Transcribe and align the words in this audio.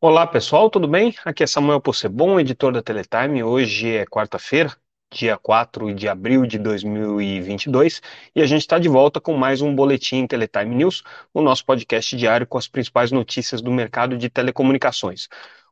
Olá 0.00 0.24
pessoal, 0.28 0.70
tudo 0.70 0.86
bem? 0.86 1.12
Aqui 1.24 1.42
é 1.42 1.46
Samuel 1.46 1.80
Possebon, 1.80 2.38
editor 2.38 2.72
da 2.72 2.80
Teletime. 2.80 3.42
Hoje 3.42 3.96
é 3.96 4.06
quarta-feira, 4.06 4.72
dia 5.12 5.36
4 5.36 5.92
de 5.92 6.06
abril 6.06 6.46
de 6.46 6.56
2022, 6.56 8.00
e 8.32 8.40
a 8.40 8.46
gente 8.46 8.60
está 8.60 8.78
de 8.78 8.88
volta 8.88 9.20
com 9.20 9.36
mais 9.36 9.60
um 9.60 9.74
Boletim 9.74 10.24
Teletime 10.24 10.72
News, 10.72 11.02
o 11.34 11.42
nosso 11.42 11.64
podcast 11.64 12.16
diário 12.16 12.46
com 12.46 12.56
as 12.56 12.68
principais 12.68 13.10
notícias 13.10 13.60
do 13.60 13.72
mercado 13.72 14.16
de 14.16 14.30
telecomunicações. 14.30 15.28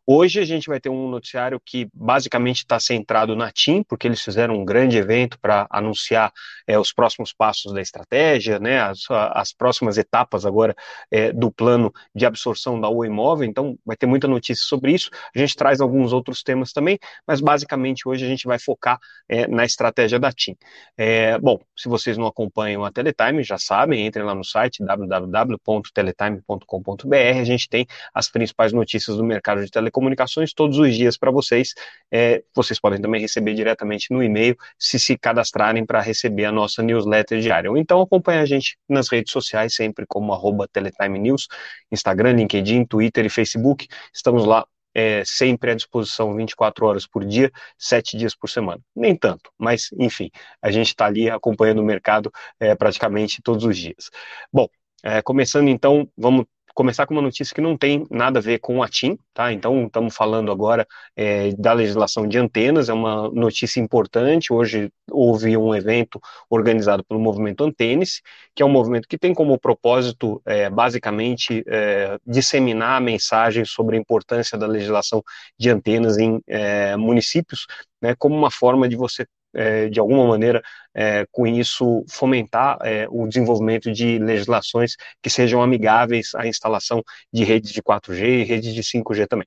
Hoje 0.08 0.38
a 0.38 0.44
gente 0.44 0.68
vai 0.68 0.78
ter 0.78 0.88
um 0.88 1.10
noticiário 1.10 1.58
que 1.58 1.88
basicamente 1.92 2.58
está 2.58 2.78
centrado 2.78 3.34
na 3.34 3.50
TIM, 3.50 3.82
porque 3.82 4.06
eles 4.06 4.22
fizeram 4.22 4.54
um 4.54 4.64
grande 4.64 4.96
evento 4.96 5.36
para 5.40 5.66
anunciar 5.68 6.32
é, 6.64 6.78
os 6.78 6.92
próximos 6.92 7.32
passos 7.32 7.72
da 7.72 7.80
estratégia, 7.80 8.60
né, 8.60 8.80
as, 8.80 9.00
as 9.10 9.52
próximas 9.52 9.98
etapas 9.98 10.46
agora 10.46 10.76
é, 11.10 11.32
do 11.32 11.50
plano 11.50 11.92
de 12.14 12.24
absorção 12.24 12.80
da 12.80 12.88
Oi 12.88 13.08
Imóvel, 13.08 13.48
então 13.48 13.76
vai 13.84 13.96
ter 13.96 14.06
muita 14.06 14.28
notícia 14.28 14.64
sobre 14.64 14.92
isso. 14.92 15.10
A 15.34 15.38
gente 15.40 15.56
traz 15.56 15.80
alguns 15.80 16.12
outros 16.12 16.40
temas 16.40 16.72
também, 16.72 17.00
mas 17.26 17.40
basicamente 17.40 18.08
hoje 18.08 18.24
a 18.24 18.28
gente 18.28 18.46
vai 18.46 18.60
focar 18.60 19.00
é, 19.28 19.48
na 19.48 19.64
estratégia 19.64 20.20
da 20.20 20.30
TIM. 20.30 20.56
É, 20.96 21.36
bom, 21.40 21.58
se 21.76 21.88
vocês 21.88 22.16
não 22.16 22.28
acompanham 22.28 22.84
a 22.84 22.92
Teletime, 22.92 23.42
já 23.42 23.58
sabem, 23.58 24.06
entrem 24.06 24.24
lá 24.24 24.36
no 24.36 24.44
site 24.44 24.84
www.teletime.com.br, 24.84 27.40
a 27.40 27.44
gente 27.44 27.68
tem 27.68 27.84
as 28.14 28.30
principais 28.30 28.72
notícias 28.72 29.16
do 29.16 29.24
mercado 29.24 29.64
de 29.64 29.70
telecomunicações 29.70 29.95
comunicações 29.96 30.52
todos 30.52 30.78
os 30.78 30.94
dias 30.94 31.16
para 31.16 31.30
vocês. 31.30 31.72
É, 32.12 32.44
vocês 32.54 32.78
podem 32.78 33.00
também 33.00 33.18
receber 33.18 33.54
diretamente 33.54 34.12
no 34.12 34.22
e-mail 34.22 34.54
se 34.78 34.98
se 35.00 35.16
cadastrarem 35.16 35.86
para 35.86 36.02
receber 36.02 36.44
a 36.44 36.52
nossa 36.52 36.82
newsletter 36.82 37.40
diária. 37.40 37.70
Ou 37.70 37.78
então 37.78 38.02
acompanhe 38.02 38.40
a 38.40 38.44
gente 38.44 38.76
nas 38.86 39.08
redes 39.08 39.32
sociais, 39.32 39.74
sempre 39.74 40.04
como 40.06 40.34
arroba 40.34 40.68
Teletime 40.68 41.18
News, 41.18 41.48
Instagram, 41.90 42.32
LinkedIn, 42.32 42.84
Twitter 42.84 43.24
e 43.24 43.30
Facebook. 43.30 43.88
Estamos 44.12 44.44
lá 44.44 44.66
é, 44.94 45.22
sempre 45.24 45.70
à 45.70 45.74
disposição 45.74 46.34
24 46.36 46.84
horas 46.84 47.06
por 47.06 47.24
dia, 47.24 47.50
7 47.78 48.18
dias 48.18 48.34
por 48.36 48.50
semana. 48.50 48.80
Nem 48.94 49.16
tanto, 49.16 49.50
mas 49.58 49.88
enfim, 49.98 50.30
a 50.60 50.70
gente 50.70 50.88
está 50.88 51.06
ali 51.06 51.30
acompanhando 51.30 51.80
o 51.80 51.84
mercado 51.84 52.30
é, 52.60 52.74
praticamente 52.74 53.40
todos 53.42 53.64
os 53.64 53.78
dias. 53.78 54.10
Bom, 54.52 54.68
é, 55.02 55.22
começando 55.22 55.68
então, 55.68 56.06
vamos 56.16 56.44
começar 56.76 57.06
com 57.06 57.14
uma 57.14 57.22
notícia 57.22 57.54
que 57.54 57.60
não 57.60 57.74
tem 57.74 58.06
nada 58.10 58.38
a 58.38 58.42
ver 58.42 58.58
com 58.58 58.82
a 58.82 58.88
TIM, 58.88 59.18
tá? 59.32 59.50
Então, 59.50 59.86
estamos 59.86 60.14
falando 60.14 60.52
agora 60.52 60.86
é, 61.16 61.50
da 61.52 61.72
legislação 61.72 62.28
de 62.28 62.36
antenas, 62.38 62.90
é 62.90 62.92
uma 62.92 63.30
notícia 63.30 63.80
importante. 63.80 64.52
Hoje 64.52 64.92
houve 65.10 65.56
um 65.56 65.74
evento 65.74 66.20
organizado 66.50 67.02
pelo 67.02 67.18
movimento 67.18 67.64
Antenes, 67.64 68.20
que 68.54 68.62
é 68.62 68.66
um 68.66 68.68
movimento 68.68 69.08
que 69.08 69.16
tem 69.16 69.32
como 69.32 69.58
propósito, 69.58 70.42
é, 70.44 70.68
basicamente, 70.68 71.64
é, 71.66 72.18
disseminar 72.26 72.98
a 72.98 73.00
mensagem 73.00 73.64
sobre 73.64 73.96
a 73.96 73.98
importância 73.98 74.58
da 74.58 74.66
legislação 74.66 75.22
de 75.58 75.70
antenas 75.70 76.18
em 76.18 76.42
é, 76.46 76.94
municípios, 76.94 77.66
né, 78.02 78.14
como 78.18 78.36
uma 78.36 78.50
forma 78.50 78.86
de 78.86 78.96
você 78.96 79.26
é, 79.56 79.88
de 79.88 79.98
alguma 79.98 80.26
maneira, 80.26 80.62
é, 80.94 81.26
com 81.32 81.46
isso, 81.46 82.04
fomentar 82.08 82.78
é, 82.82 83.06
o 83.10 83.26
desenvolvimento 83.26 83.90
de 83.90 84.18
legislações 84.18 84.96
que 85.22 85.30
sejam 85.30 85.62
amigáveis 85.62 86.34
à 86.34 86.46
instalação 86.46 87.02
de 87.32 87.44
redes 87.44 87.72
de 87.72 87.82
4G 87.82 88.42
e 88.42 88.44
redes 88.44 88.74
de 88.74 88.82
5G 88.82 89.26
também. 89.26 89.46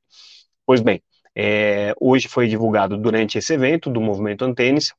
Pois 0.66 0.82
bem, 0.82 1.02
é, 1.36 1.94
hoje 2.00 2.28
foi 2.28 2.48
divulgado 2.48 2.98
durante 2.98 3.38
esse 3.38 3.54
evento 3.54 3.90
do 3.90 4.02
Movimento 4.02 4.44
Antenes 4.44 4.94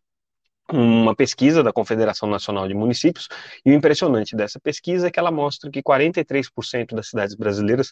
uma 0.73 1.15
pesquisa 1.15 1.63
da 1.63 1.73
Confederação 1.73 2.29
Nacional 2.29 2.69
de 2.69 2.75
Municípios, 2.75 3.29
e 3.65 3.71
o 3.71 3.75
impressionante 3.75 4.37
dessa 4.37 4.61
pesquisa 4.61 5.09
é 5.09 5.11
que 5.11 5.19
ela 5.19 5.31
mostra 5.31 5.71
que 5.71 5.83
43% 5.83 6.95
das 6.95 7.09
cidades 7.09 7.35
brasileiras 7.35 7.91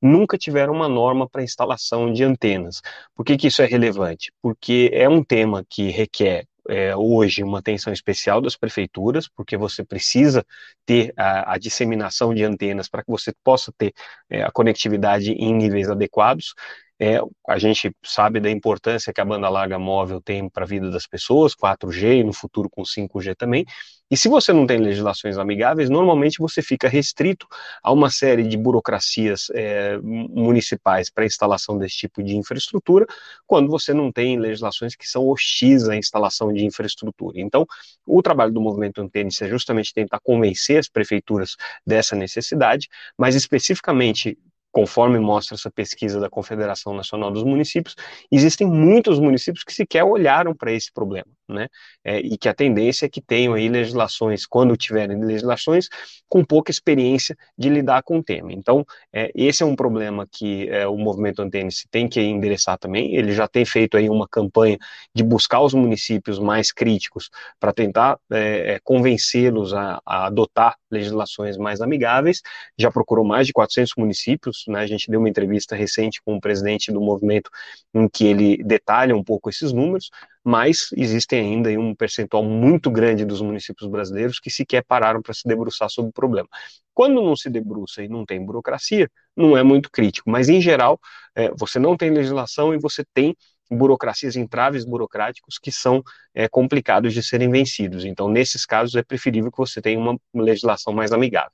nunca 0.00 0.36
tiveram 0.36 0.72
uma 0.72 0.88
norma 0.88 1.28
para 1.28 1.42
instalação 1.42 2.12
de 2.12 2.24
antenas. 2.24 2.80
Por 3.14 3.24
que, 3.24 3.36
que 3.36 3.46
isso 3.48 3.62
é 3.62 3.66
relevante? 3.66 4.32
Porque 4.42 4.90
é 4.92 5.08
um 5.08 5.22
tema 5.24 5.64
que 5.68 5.90
requer 5.90 6.44
é, 6.68 6.94
hoje 6.96 7.42
uma 7.42 7.58
atenção 7.60 7.92
especial 7.92 8.40
das 8.40 8.56
prefeituras, 8.56 9.28
porque 9.28 9.56
você 9.56 9.84
precisa 9.84 10.44
ter 10.86 11.12
a, 11.16 11.54
a 11.54 11.58
disseminação 11.58 12.34
de 12.34 12.44
antenas 12.44 12.88
para 12.88 13.02
que 13.02 13.10
você 13.10 13.32
possa 13.44 13.72
ter 13.76 13.92
é, 14.30 14.42
a 14.42 14.50
conectividade 14.50 15.32
em 15.32 15.54
níveis 15.54 15.88
adequados. 15.88 16.54
É, 17.00 17.20
a 17.48 17.58
gente 17.58 17.94
sabe 18.02 18.40
da 18.40 18.50
importância 18.50 19.12
que 19.12 19.20
a 19.20 19.24
banda 19.24 19.48
larga 19.48 19.78
móvel 19.78 20.20
tem 20.20 20.48
para 20.48 20.64
a 20.64 20.66
vida 20.66 20.90
das 20.90 21.06
pessoas, 21.06 21.54
4G 21.54 22.20
e 22.20 22.24
no 22.24 22.32
futuro 22.32 22.68
com 22.68 22.82
5G 22.82 23.36
também. 23.36 23.64
E 24.10 24.16
se 24.16 24.28
você 24.28 24.52
não 24.52 24.66
tem 24.66 24.78
legislações 24.78 25.36
amigáveis, 25.36 25.90
normalmente 25.90 26.38
você 26.38 26.62
fica 26.62 26.88
restrito 26.88 27.46
a 27.82 27.92
uma 27.92 28.10
série 28.10 28.42
de 28.42 28.56
burocracias 28.56 29.48
é, 29.54 29.98
municipais 29.98 31.10
para 31.10 31.26
instalação 31.26 31.78
desse 31.78 31.98
tipo 31.98 32.22
de 32.22 32.34
infraestrutura, 32.36 33.06
quando 33.46 33.68
você 33.68 33.92
não 33.92 34.10
tem 34.10 34.38
legislações 34.38 34.96
que 34.96 35.06
são 35.06 35.28
hostis 35.28 35.88
à 35.88 35.96
instalação 35.96 36.52
de 36.52 36.64
infraestrutura. 36.64 37.38
Então, 37.38 37.66
o 38.06 38.22
trabalho 38.22 38.52
do 38.52 38.60
movimento 38.62 39.00
Antênis 39.00 39.40
é 39.42 39.48
justamente 39.48 39.92
tentar 39.92 40.20
convencer 40.20 40.78
as 40.78 40.88
prefeituras 40.88 41.54
dessa 41.86 42.16
necessidade, 42.16 42.88
mas 43.16 43.34
especificamente 43.34 44.38
conforme 44.72 45.18
mostra 45.18 45.54
essa 45.54 45.70
pesquisa 45.70 46.20
da 46.20 46.28
Confederação 46.28 46.94
Nacional 46.94 47.30
dos 47.30 47.44
Municípios, 47.44 47.96
existem 48.30 48.66
muitos 48.66 49.18
municípios 49.18 49.64
que 49.64 49.72
sequer 49.72 50.04
olharam 50.04 50.54
para 50.54 50.72
esse 50.72 50.92
problema, 50.92 51.28
né? 51.48 51.68
É, 52.04 52.18
e 52.20 52.38
que 52.38 52.48
a 52.48 52.54
tendência 52.54 53.06
é 53.06 53.08
que 53.08 53.20
tenham 53.20 53.54
aí 53.54 53.68
legislações, 53.68 54.46
quando 54.46 54.76
tiverem 54.76 55.18
legislações, 55.24 55.88
com 56.28 56.44
pouca 56.44 56.70
experiência 56.70 57.36
de 57.56 57.68
lidar 57.68 58.02
com 58.02 58.18
o 58.18 58.22
tema. 58.22 58.52
Então, 58.52 58.84
é, 59.12 59.30
esse 59.34 59.62
é 59.62 59.66
um 59.66 59.74
problema 59.74 60.26
que 60.30 60.68
é, 60.68 60.86
o 60.86 60.96
movimento 60.96 61.42
Antênis 61.42 61.86
tem 61.90 62.08
que 62.08 62.20
endereçar 62.20 62.78
também. 62.78 63.14
Ele 63.16 63.32
já 63.32 63.48
tem 63.48 63.64
feito 63.64 63.96
aí 63.96 64.08
uma 64.08 64.28
campanha 64.28 64.78
de 65.14 65.22
buscar 65.22 65.60
os 65.60 65.74
municípios 65.74 66.38
mais 66.38 66.70
críticos 66.70 67.30
para 67.58 67.72
tentar 67.72 68.18
é, 68.30 68.74
é, 68.74 68.80
convencê-los 68.84 69.74
a, 69.74 70.00
a 70.04 70.26
adotar 70.26 70.76
legislações 70.90 71.56
mais 71.56 71.80
amigáveis. 71.80 72.42
Já 72.78 72.90
procurou 72.90 73.24
mais 73.24 73.46
de 73.46 73.52
400 73.52 73.94
municípios 73.96 74.28
né? 74.66 74.80
A 74.80 74.86
gente 74.86 75.10
deu 75.10 75.20
uma 75.20 75.28
entrevista 75.28 75.74
recente 75.74 76.20
com 76.22 76.36
o 76.36 76.40
presidente 76.40 76.92
do 76.92 77.00
movimento 77.00 77.50
em 77.94 78.08
que 78.08 78.26
ele 78.26 78.62
detalha 78.62 79.16
um 79.16 79.24
pouco 79.24 79.48
esses 79.48 79.72
números, 79.72 80.10
mas 80.44 80.88
existem 80.96 81.40
ainda 81.40 81.70
um 81.70 81.94
percentual 81.94 82.42
muito 82.42 82.90
grande 82.90 83.24
dos 83.24 83.40
municípios 83.40 83.88
brasileiros 83.90 84.38
que 84.40 84.50
sequer 84.50 84.84
pararam 84.84 85.20
para 85.22 85.34
se 85.34 85.46
debruçar 85.46 85.90
sobre 85.90 86.10
o 86.10 86.12
problema. 86.12 86.48
Quando 86.94 87.22
não 87.22 87.36
se 87.36 87.48
debruça 87.50 88.02
e 88.02 88.08
não 88.08 88.24
tem 88.24 88.44
burocracia, 88.44 89.10
não 89.36 89.56
é 89.56 89.62
muito 89.62 89.90
crítico, 89.90 90.30
mas 90.30 90.48
em 90.48 90.60
geral, 90.60 90.98
é, 91.34 91.50
você 91.50 91.78
não 91.78 91.96
tem 91.96 92.10
legislação 92.10 92.74
e 92.74 92.78
você 92.78 93.04
tem 93.14 93.36
burocracias, 93.70 94.36
entraves 94.36 94.84
burocráticos 94.84 95.58
que 95.58 95.70
são 95.70 96.02
é, 96.34 96.48
complicados 96.48 97.12
de 97.12 97.22
serem 97.22 97.50
vencidos. 97.50 98.04
Então, 98.04 98.28
nesses 98.28 98.64
casos, 98.64 98.94
é 98.94 99.02
preferível 99.02 99.52
que 99.52 99.58
você 99.58 99.80
tenha 99.80 99.98
uma 99.98 100.18
legislação 100.34 100.92
mais 100.92 101.12
amigável. 101.12 101.52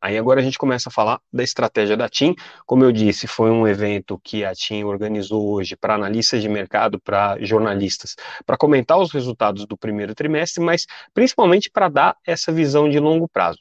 Aí 0.00 0.16
agora 0.16 0.40
a 0.40 0.42
gente 0.42 0.58
começa 0.58 0.88
a 0.88 0.92
falar 0.92 1.20
da 1.32 1.42
estratégia 1.42 1.96
da 1.96 2.08
TIM. 2.08 2.34
Como 2.64 2.84
eu 2.84 2.90
disse, 2.90 3.26
foi 3.26 3.50
um 3.50 3.66
evento 3.68 4.18
que 4.24 4.44
a 4.44 4.54
TIM 4.54 4.84
organizou 4.84 5.52
hoje 5.52 5.76
para 5.76 5.94
analistas 5.94 6.40
de 6.40 6.48
mercado, 6.48 6.98
para 7.00 7.36
jornalistas, 7.40 8.16
para 8.46 8.56
comentar 8.56 8.98
os 8.98 9.12
resultados 9.12 9.66
do 9.66 9.76
primeiro 9.76 10.14
trimestre, 10.14 10.62
mas 10.64 10.86
principalmente 11.12 11.70
para 11.70 11.88
dar 11.88 12.16
essa 12.26 12.50
visão 12.50 12.88
de 12.88 12.98
longo 12.98 13.28
prazo. 13.28 13.58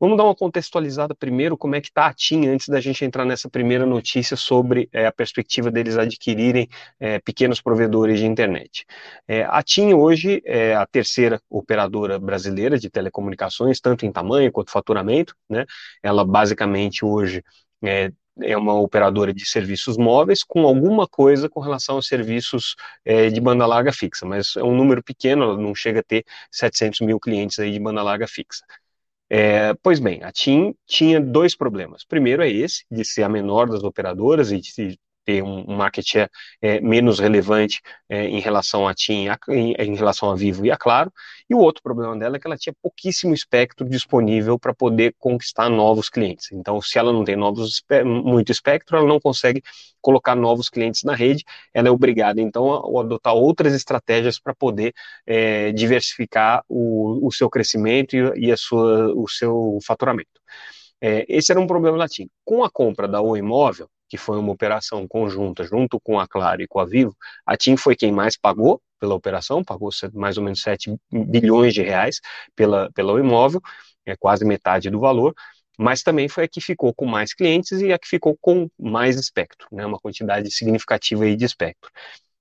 Vamos 0.00 0.18
dar 0.18 0.24
uma 0.24 0.34
contextualizada 0.34 1.14
primeiro, 1.14 1.56
como 1.56 1.76
é 1.76 1.80
que 1.80 1.88
está 1.88 2.06
a 2.06 2.12
TIM, 2.14 2.46
antes 2.48 2.68
da 2.68 2.80
gente 2.80 3.04
entrar 3.04 3.24
nessa 3.24 3.48
primeira 3.48 3.86
notícia 3.86 4.36
sobre 4.36 4.88
é, 4.92 5.06
a 5.06 5.12
perspectiva 5.12 5.70
deles 5.70 5.96
adquirirem 5.96 6.68
é, 6.98 7.20
pequenos 7.20 7.60
provedores 7.60 8.18
de 8.18 8.26
internet. 8.26 8.84
É, 9.26 9.44
a 9.44 9.62
TIM 9.62 9.94
hoje 9.94 10.42
é 10.44 10.74
a 10.74 10.84
terceira 10.84 11.40
operadora 11.48 12.18
brasileira 12.18 12.78
de 12.78 12.90
telecomunicações, 12.90 13.80
tanto 13.80 14.04
em 14.04 14.12
tamanho 14.12 14.50
quanto 14.52 14.70
faturamento, 14.72 15.34
né? 15.48 15.64
Ela 16.02 16.24
basicamente 16.24 17.04
hoje 17.04 17.42
é, 17.82 18.10
é 18.42 18.56
uma 18.56 18.74
operadora 18.74 19.32
de 19.32 19.46
serviços 19.46 19.96
móveis 19.96 20.42
com 20.42 20.66
alguma 20.66 21.06
coisa 21.06 21.48
com 21.48 21.60
relação 21.60 21.96
aos 21.96 22.08
serviços 22.08 22.74
é, 23.04 23.30
de 23.30 23.40
banda 23.40 23.64
larga 23.64 23.92
fixa, 23.92 24.26
mas 24.26 24.56
é 24.56 24.62
um 24.62 24.74
número 24.74 25.02
pequeno, 25.02 25.44
ela 25.44 25.56
não 25.56 25.74
chega 25.74 26.00
a 26.00 26.02
ter 26.02 26.24
700 26.50 27.00
mil 27.00 27.20
clientes 27.20 27.58
aí 27.58 27.70
de 27.70 27.78
banda 27.80 28.02
larga 28.02 28.26
fixa. 28.26 28.64
É, 29.30 29.74
pois 29.82 29.98
bem, 29.98 30.22
a 30.22 30.30
TIM 30.30 30.74
tinha 30.86 31.20
dois 31.20 31.56
problemas. 31.56 32.04
Primeiro 32.04 32.42
é 32.42 32.50
esse, 32.50 32.84
de 32.90 33.04
ser 33.04 33.22
a 33.22 33.28
menor 33.28 33.68
das 33.68 33.82
operadoras 33.82 34.52
e 34.52 34.60
de 34.60 34.98
ter 35.24 35.42
um, 35.42 35.64
um 35.68 35.76
market 35.76 36.04
share 36.06 36.30
é, 36.60 36.80
menos 36.80 37.18
relevante 37.18 37.80
é, 38.08 38.26
em 38.26 38.40
relação 38.40 38.86
a 38.86 38.94
TIM, 38.94 39.28
a, 39.28 39.38
em, 39.48 39.74
em, 39.78 39.94
relação 39.94 40.30
a 40.30 40.36
Vivo 40.36 40.64
e 40.66 40.70
a 40.70 40.76
Claro, 40.76 41.12
e 41.48 41.54
o 41.54 41.58
outro 41.58 41.82
problema 41.82 42.16
dela 42.16 42.36
é 42.36 42.38
que 42.38 42.46
ela 42.46 42.56
tinha 42.56 42.74
pouquíssimo 42.82 43.34
espectro 43.34 43.88
disponível 43.88 44.58
para 44.58 44.74
poder 44.74 45.14
conquistar 45.18 45.68
novos 45.68 46.08
clientes. 46.08 46.52
Então, 46.52 46.80
se 46.80 46.98
ela 46.98 47.12
não 47.12 47.24
tem 47.24 47.36
novos, 47.36 47.82
muito 48.04 48.52
espectro, 48.52 48.96
ela 48.96 49.06
não 49.06 49.20
consegue 49.20 49.62
colocar 50.00 50.34
novos 50.34 50.68
clientes 50.68 51.02
na 51.02 51.14
rede, 51.14 51.44
ela 51.72 51.88
é 51.88 51.90
obrigada, 51.90 52.40
então, 52.40 52.72
a, 52.72 53.00
a 53.00 53.00
adotar 53.02 53.34
outras 53.34 53.74
estratégias 53.74 54.38
para 54.38 54.54
poder 54.54 54.92
é, 55.26 55.72
diversificar 55.72 56.62
o, 56.68 57.26
o, 57.26 57.32
seu 57.32 57.48
crescimento 57.48 58.14
e, 58.14 58.46
e 58.48 58.52
a 58.52 58.56
sua, 58.56 59.12
o 59.14 59.26
seu 59.28 59.78
faturamento. 59.82 60.40
É, 61.00 61.24
esse 61.28 61.52
era 61.52 61.60
um 61.60 61.66
problema 61.66 61.98
da 61.98 62.08
TIM. 62.08 62.28
Com 62.44 62.64
a 62.64 62.70
compra 62.70 63.06
da 63.06 63.20
O 63.20 63.36
Imóvel, 63.36 63.88
que 64.14 64.18
foi 64.18 64.38
uma 64.38 64.52
operação 64.52 65.08
conjunta 65.08 65.64
junto 65.64 65.98
com 65.98 66.20
a 66.20 66.28
Claro 66.28 66.62
e 66.62 66.68
com 66.68 66.78
a 66.78 66.84
Vivo, 66.84 67.16
a 67.44 67.56
TIM 67.56 67.76
foi 67.76 67.96
quem 67.96 68.12
mais 68.12 68.36
pagou 68.36 68.80
pela 69.00 69.12
operação, 69.12 69.64
pagou 69.64 69.90
mais 70.12 70.38
ou 70.38 70.44
menos 70.44 70.62
7 70.62 70.96
bilhões 71.10 71.74
de 71.74 71.82
reais 71.82 72.20
pela, 72.54 72.88
pela 72.92 73.18
imóvel, 73.18 73.60
é 74.06 74.14
quase 74.14 74.44
metade 74.44 74.88
do 74.88 75.00
valor, 75.00 75.34
mas 75.76 76.04
também 76.04 76.28
foi 76.28 76.44
a 76.44 76.48
que 76.48 76.60
ficou 76.60 76.94
com 76.94 77.06
mais 77.06 77.34
clientes 77.34 77.80
e 77.80 77.92
a 77.92 77.98
que 77.98 78.06
ficou 78.06 78.38
com 78.40 78.68
mais 78.78 79.16
espectro, 79.16 79.66
né, 79.72 79.84
uma 79.84 79.98
quantidade 79.98 80.48
significativa 80.48 81.24
aí 81.24 81.34
de 81.34 81.44
espectro. 81.44 81.90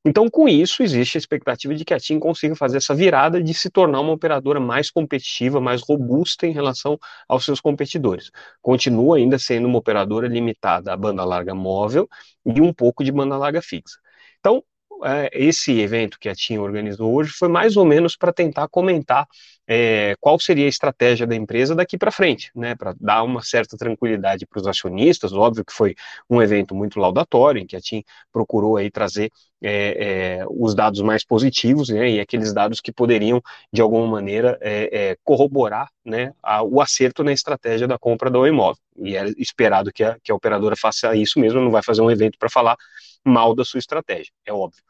Então, 0.06 0.30
com 0.30 0.50
isso, 0.50 0.84
existe 0.84 1.18
a 1.18 1.20
expectativa 1.20 1.74
de 1.74 1.86
que 1.86 1.94
a 1.94 2.00
TIM 2.00 2.20
consiga 2.20 2.56
fazer 2.56 2.78
essa 2.78 2.94
virada 2.94 3.42
de 3.42 3.54
se 3.54 3.70
tornar 3.70 4.02
uma 4.02 4.12
operadora 4.12 4.60
mais 4.60 4.92
competitiva, 4.92 5.62
mais 5.62 5.82
robusta 5.82 6.46
em 6.46 6.52
relação 6.52 7.00
aos 7.28 7.46
seus 7.46 7.62
competidores. 7.62 8.30
Continua 8.62 9.18
ainda 9.18 9.40
sendo 9.40 9.66
uma 9.68 9.78
operadora 9.78 10.28
limitada 10.28 10.92
à 10.92 10.98
banda 10.98 11.24
larga 11.24 11.56
móvel 11.56 12.10
e 12.46 12.60
um 12.60 12.74
pouco 12.74 13.04
de 13.04 13.12
banda 13.14 13.38
larga 13.38 13.62
fixa. 13.62 13.98
Então, 14.40 14.62
é, 15.06 15.30
esse 15.34 15.80
evento 15.80 16.20
que 16.20 16.30
a 16.30 16.36
TIM 16.36 16.58
organizou 16.58 17.14
hoje 17.14 17.32
foi 17.32 17.48
mais 17.48 17.78
ou 17.78 17.86
menos 17.86 18.16
para 18.16 18.34
tentar 18.34 18.68
comentar 18.68 19.26
é, 19.68 20.16
qual 20.20 20.40
seria 20.40 20.66
a 20.66 20.70
estratégia 20.70 21.26
da 21.26 21.36
empresa 21.36 21.76
daqui 21.76 21.98
para 21.98 22.12
frente, 22.12 22.52
né, 22.56 22.76
para 22.76 22.94
dar 23.00 23.24
uma 23.24 23.42
certa 23.42 23.78
tranquilidade 23.78 24.46
para 24.46 24.60
os 24.60 24.68
acionistas. 24.68 25.34
Óbvio 25.34 25.64
que 25.66 25.74
foi 25.74 25.96
um 26.30 26.42
evento 26.42 26.76
muito 26.76 27.00
laudatório, 27.00 27.62
em 27.62 27.66
que 27.66 27.76
a 27.76 27.82
TIM 27.82 28.04
procurou 28.32 28.78
aí 28.78 28.92
trazer 28.92 29.32
é, 29.62 30.40
é, 30.42 30.46
os 30.50 30.76
dados 30.76 31.02
mais 31.02 31.26
positivos, 31.26 31.90
né, 31.90 32.10
e 32.10 32.20
aqueles 32.20 32.54
dados 32.54 32.82
que 32.82 32.92
poderiam, 32.92 33.42
de 33.72 33.82
alguma 33.82 34.08
maneira, 34.08 34.58
é, 34.62 35.12
é, 35.12 35.18
corroborar 35.24 35.90
né, 36.04 36.34
a, 36.44 36.62
o 36.62 36.82
acerto 36.82 37.24
na 37.24 37.32
estratégia 37.32 37.88
da 37.88 37.98
compra 37.98 38.30
do 38.30 38.46
imóvel. 38.46 38.82
E 38.98 39.16
é 39.16 39.26
esperado 39.38 39.92
que 39.92 40.04
a, 40.04 40.18
que 40.22 40.32
a 40.32 40.36
operadora 40.36 40.76
faça 40.76 41.16
isso 41.16 41.40
mesmo, 41.40 41.62
não 41.62 41.72
vai 41.72 41.82
fazer 41.82 42.02
um 42.02 42.12
evento 42.12 42.38
para 42.38 42.50
falar 42.50 42.76
mal 43.26 43.56
da 43.56 43.64
sua 43.64 43.80
estratégia, 43.80 44.32
é 44.46 44.52
óbvio. 44.52 44.84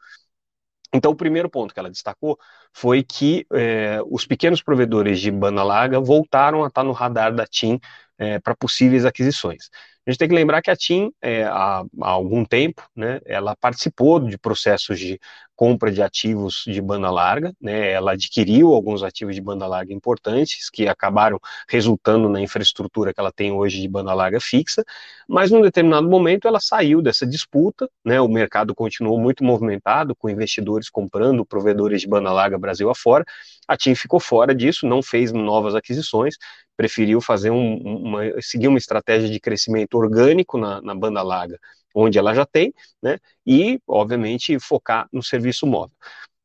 Então, 0.94 1.10
o 1.10 1.16
primeiro 1.16 1.50
ponto 1.50 1.74
que 1.74 1.80
ela 1.80 1.90
destacou 1.90 2.38
foi 2.72 3.02
que 3.02 3.44
é, 3.52 3.98
os 4.08 4.24
pequenos 4.24 4.62
provedores 4.62 5.20
de 5.20 5.28
banda 5.28 5.64
larga 5.64 5.98
voltaram 5.98 6.62
a 6.62 6.68
estar 6.68 6.84
no 6.84 6.92
radar 6.92 7.34
da 7.34 7.44
TIM 7.44 7.80
é, 8.16 8.38
para 8.38 8.54
possíveis 8.54 9.04
aquisições. 9.04 9.70
A 10.06 10.10
gente 10.10 10.18
tem 10.18 10.28
que 10.28 10.34
lembrar 10.34 10.62
que 10.62 10.70
a 10.70 10.76
TIM, 10.76 11.10
é, 11.20 11.44
há, 11.44 11.82
há, 12.00 12.08
algum 12.08 12.44
tempo, 12.44 12.82
né, 12.94 13.20
ela 13.24 13.56
participou 13.56 14.20
de 14.20 14.38
processos 14.38 14.98
de 14.98 15.18
compra 15.56 15.90
de 15.90 16.02
ativos 16.02 16.64
de 16.66 16.80
banda 16.80 17.10
larga, 17.10 17.54
né, 17.60 17.92
ela 17.92 18.12
adquiriu 18.12 18.74
alguns 18.74 19.02
ativos 19.02 19.34
de 19.34 19.40
banda 19.40 19.66
larga 19.66 19.92
importantes, 19.92 20.68
que 20.70 20.88
acabaram 20.88 21.38
resultando 21.68 22.28
na 22.28 22.40
infraestrutura 22.40 23.14
que 23.14 23.20
ela 23.20 23.32
tem 23.32 23.52
hoje 23.52 23.80
de 23.80 23.88
banda 23.88 24.12
larga 24.14 24.40
fixa, 24.40 24.84
mas 25.28 25.50
num 25.50 25.62
determinado 25.62 26.08
momento 26.08 26.48
ela 26.48 26.60
saiu 26.60 27.00
dessa 27.00 27.26
disputa, 27.26 27.88
né, 28.04 28.20
o 28.20 28.28
mercado 28.28 28.74
continuou 28.74 29.18
muito 29.18 29.44
movimentado, 29.44 30.14
com 30.14 30.28
investidores 30.28 30.90
comprando 30.90 31.44
provedores 31.46 32.00
de 32.00 32.08
banda 32.08 32.32
larga 32.32 32.58
Brasil 32.58 32.90
afora, 32.90 33.24
a 33.66 33.76
TIM 33.76 33.94
ficou 33.94 34.20
fora 34.20 34.54
disso, 34.54 34.86
não 34.86 35.02
fez 35.02 35.32
novas 35.32 35.74
aquisições, 35.74 36.36
preferiu 36.76 37.20
fazer 37.20 37.50
um, 37.50 37.76
uma, 37.76 38.22
seguir 38.40 38.68
uma 38.68 38.78
estratégia 38.78 39.28
de 39.28 39.40
crescimento 39.40 39.94
orgânico 39.94 40.58
na, 40.58 40.82
na 40.82 40.94
banda 40.94 41.22
larga, 41.22 41.58
onde 41.94 42.18
ela 42.18 42.34
já 42.34 42.44
tem, 42.44 42.74
né, 43.02 43.18
e, 43.46 43.80
obviamente, 43.86 44.58
focar 44.58 45.08
no 45.12 45.22
serviço 45.22 45.66
móvel. 45.66 45.96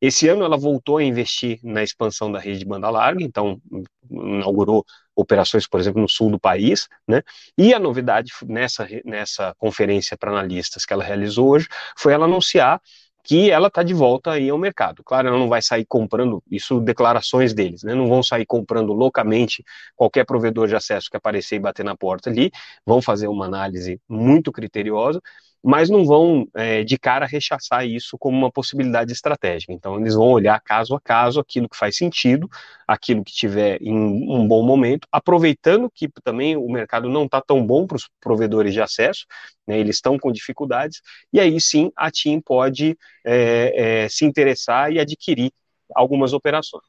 Esse 0.01 0.29
ano 0.29 0.45
ela 0.45 0.57
voltou 0.57 0.97
a 0.97 1.03
investir 1.03 1.59
na 1.61 1.83
expansão 1.83 2.31
da 2.31 2.39
rede 2.39 2.59
de 2.59 2.65
banda 2.65 2.89
larga, 2.89 3.21
então 3.21 3.61
inaugurou 4.09 4.85
operações, 5.13 5.67
por 5.67 5.79
exemplo, 5.79 6.01
no 6.01 6.07
sul 6.07 6.31
do 6.31 6.39
país, 6.39 6.87
né? 7.05 7.21
E 7.57 7.73
a 7.73 7.79
novidade 7.79 8.31
nessa, 8.45 8.87
nessa 9.03 9.53
conferência 9.57 10.17
para 10.17 10.31
analistas 10.31 10.85
que 10.85 10.93
ela 10.93 11.03
realizou 11.03 11.49
hoje 11.49 11.67
foi 11.97 12.13
ela 12.13 12.25
anunciar 12.25 12.81
que 13.23 13.51
ela 13.51 13.67
está 13.67 13.83
de 13.83 13.93
volta 13.93 14.31
aí 14.31 14.49
ao 14.49 14.57
mercado. 14.57 15.03
Claro, 15.03 15.27
ela 15.27 15.37
não 15.37 15.49
vai 15.49 15.61
sair 15.61 15.85
comprando, 15.85 16.41
isso 16.49 16.79
declarações 16.79 17.53
deles, 17.53 17.83
né? 17.83 17.93
Não 17.93 18.07
vão 18.07 18.23
sair 18.23 18.45
comprando 18.45 18.93
loucamente 18.93 19.63
qualquer 19.95 20.25
provedor 20.25 20.67
de 20.67 20.75
acesso 20.75 21.09
que 21.09 21.17
aparecer 21.17 21.57
e 21.57 21.59
bater 21.59 21.83
na 21.83 21.95
porta 21.95 22.29
ali, 22.29 22.51
vão 22.85 23.01
fazer 23.01 23.27
uma 23.27 23.45
análise 23.45 24.01
muito 24.07 24.51
criteriosa, 24.51 25.21
mas 25.63 25.89
não 25.89 26.05
vão 26.05 26.47
é, 26.55 26.83
de 26.83 26.97
cara 26.97 27.25
rechaçar 27.25 27.85
isso 27.85 28.17
como 28.17 28.37
uma 28.37 28.51
possibilidade 28.51 29.11
estratégica. 29.11 29.73
Então, 29.73 29.99
eles 29.99 30.15
vão 30.15 30.27
olhar 30.27 30.59
caso 30.61 30.95
a 30.95 31.01
caso 31.01 31.39
aquilo 31.39 31.67
que 31.67 31.77
faz 31.77 31.97
sentido, 31.97 32.49
aquilo 32.87 33.23
que 33.23 33.33
tiver 33.33 33.81
em 33.81 33.93
um 33.93 34.47
bom 34.47 34.63
momento, 34.63 35.07
aproveitando 35.11 35.91
que 35.93 36.09
também 36.23 36.55
o 36.55 36.69
mercado 36.71 37.09
não 37.09 37.25
está 37.25 37.41
tão 37.41 37.65
bom 37.65 37.85
para 37.85 37.97
os 37.97 38.09
provedores 38.21 38.73
de 38.73 38.81
acesso, 38.81 39.25
né, 39.67 39.77
eles 39.77 39.97
estão 39.97 40.17
com 40.17 40.31
dificuldades, 40.31 41.01
e 41.31 41.39
aí 41.39 41.59
sim 41.59 41.91
a 41.95 42.09
TIM 42.09 42.39
pode 42.39 42.97
é, 43.25 44.03
é, 44.03 44.09
se 44.09 44.25
interessar 44.25 44.91
e 44.91 44.99
adquirir 44.99 45.51
algumas 45.93 46.33
operações. 46.33 46.83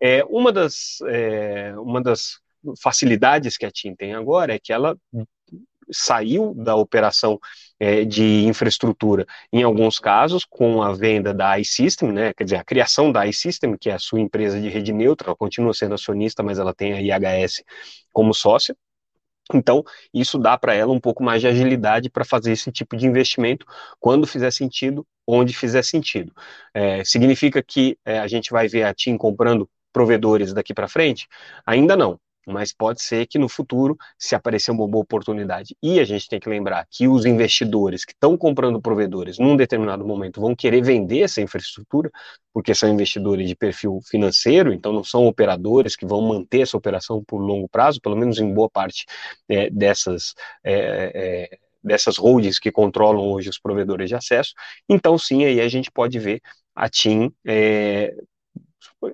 É, 0.00 0.24
uma, 0.24 0.50
das, 0.50 0.98
é, 1.06 1.74
uma 1.76 2.00
das 2.00 2.40
facilidades 2.82 3.58
que 3.58 3.66
a 3.66 3.70
TIM 3.70 3.94
tem 3.94 4.14
agora 4.14 4.54
é 4.54 4.58
que 4.58 4.72
ela 4.72 4.96
saiu 5.92 6.54
da 6.54 6.74
operação 6.74 7.38
é, 7.78 8.04
de 8.04 8.44
infraestrutura, 8.44 9.26
em 9.52 9.62
alguns 9.62 9.98
casos, 9.98 10.44
com 10.44 10.82
a 10.82 10.92
venda 10.92 11.32
da 11.32 11.58
iSystem, 11.58 12.12
né, 12.12 12.32
quer 12.34 12.44
dizer, 12.44 12.56
a 12.56 12.64
criação 12.64 13.10
da 13.10 13.26
iSystem, 13.26 13.76
que 13.76 13.90
é 13.90 13.94
a 13.94 13.98
sua 13.98 14.20
empresa 14.20 14.60
de 14.60 14.68
rede 14.68 14.92
neutra, 14.92 15.28
ela 15.28 15.36
continua 15.36 15.72
sendo 15.72 15.94
acionista, 15.94 16.42
mas 16.42 16.58
ela 16.58 16.74
tem 16.74 16.92
a 16.92 17.00
IHS 17.00 17.62
como 18.12 18.34
sócia, 18.34 18.76
então, 19.54 19.84
isso 20.14 20.38
dá 20.38 20.56
para 20.56 20.74
ela 20.74 20.92
um 20.92 21.00
pouco 21.00 21.22
mais 21.22 21.40
de 21.40 21.48
agilidade 21.48 22.08
para 22.08 22.24
fazer 22.24 22.52
esse 22.52 22.70
tipo 22.70 22.96
de 22.96 23.06
investimento 23.06 23.66
quando 23.98 24.26
fizer 24.26 24.50
sentido, 24.50 25.06
onde 25.26 25.54
fizer 25.54 25.82
sentido. 25.82 26.32
É, 26.72 27.04
significa 27.04 27.62
que 27.62 27.98
é, 28.04 28.18
a 28.18 28.28
gente 28.28 28.50
vai 28.50 28.68
ver 28.68 28.84
a 28.84 28.94
TIM 28.94 29.16
comprando 29.16 29.68
provedores 29.92 30.52
daqui 30.52 30.72
para 30.72 30.88
frente? 30.88 31.26
Ainda 31.66 31.96
não 31.96 32.18
mas 32.50 32.72
pode 32.72 33.02
ser 33.02 33.26
que 33.26 33.38
no 33.38 33.48
futuro, 33.48 33.96
se 34.18 34.34
aparecer 34.34 34.70
uma 34.70 34.86
boa 34.86 35.02
oportunidade, 35.02 35.76
e 35.82 36.00
a 36.00 36.04
gente 36.04 36.28
tem 36.28 36.40
que 36.40 36.48
lembrar 36.48 36.86
que 36.90 37.08
os 37.08 37.24
investidores 37.24 38.04
que 38.04 38.12
estão 38.12 38.36
comprando 38.36 38.80
provedores 38.80 39.38
num 39.38 39.56
determinado 39.56 40.04
momento 40.04 40.40
vão 40.40 40.54
querer 40.54 40.82
vender 40.82 41.20
essa 41.20 41.40
infraestrutura, 41.40 42.10
porque 42.52 42.74
são 42.74 42.88
investidores 42.88 43.48
de 43.48 43.56
perfil 43.56 44.00
financeiro, 44.08 44.72
então 44.72 44.92
não 44.92 45.04
são 45.04 45.26
operadores 45.26 45.96
que 45.96 46.06
vão 46.06 46.20
manter 46.22 46.62
essa 46.62 46.76
operação 46.76 47.22
por 47.24 47.38
longo 47.38 47.68
prazo, 47.68 48.00
pelo 48.00 48.16
menos 48.16 48.38
em 48.38 48.52
boa 48.52 48.68
parte 48.68 49.06
é, 49.48 49.70
dessas. 49.70 50.34
É, 50.64 51.48
é, 51.54 51.58
dessas 51.82 52.18
holdings 52.18 52.58
que 52.58 52.70
controlam 52.70 53.32
hoje 53.32 53.48
os 53.48 53.58
provedores 53.58 54.10
de 54.10 54.14
acesso, 54.14 54.52
então 54.86 55.16
sim, 55.16 55.46
aí 55.46 55.62
a 55.62 55.66
gente 55.66 55.90
pode 55.90 56.18
ver 56.18 56.42
a 56.74 56.90
TIM 56.90 57.32
é, 57.46 58.14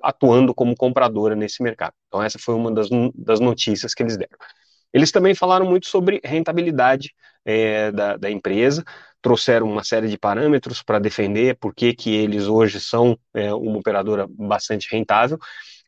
atuando 0.03 0.55
como 0.55 0.77
compradora 0.77 1.35
nesse 1.35 1.63
mercado. 1.63 1.95
Então, 2.09 2.23
essa 2.23 2.39
foi 2.39 2.55
uma 2.55 2.73
das, 2.73 2.89
das 3.15 3.41
notícias 3.41 3.95
que 3.95 4.03
eles 4.03 4.17
deram. 4.17 4.37
Eles 4.93 5.11
também 5.11 5.35
falaram 5.35 5.67
muito 5.67 5.89
sobre 5.89 6.21
rentabilidade 6.25 7.13
é, 7.45 7.93
da, 7.93 8.17
da, 8.17 8.31
empresa, 8.31 8.83
trouxeram 9.21 9.71
uma 9.71 9.85
série 9.85 10.09
de 10.09 10.17
parâmetros 10.17 10.83
para 10.83 10.99
defender 10.99 11.57
por 11.57 11.75
que, 11.75 11.95
eles 12.07 12.47
hoje 12.47 12.81
são 12.81 13.19
é, 13.35 13.53
uma 13.53 13.79
operadora 13.79 14.27
bastante 14.29 14.89
rentável. 14.91 15.39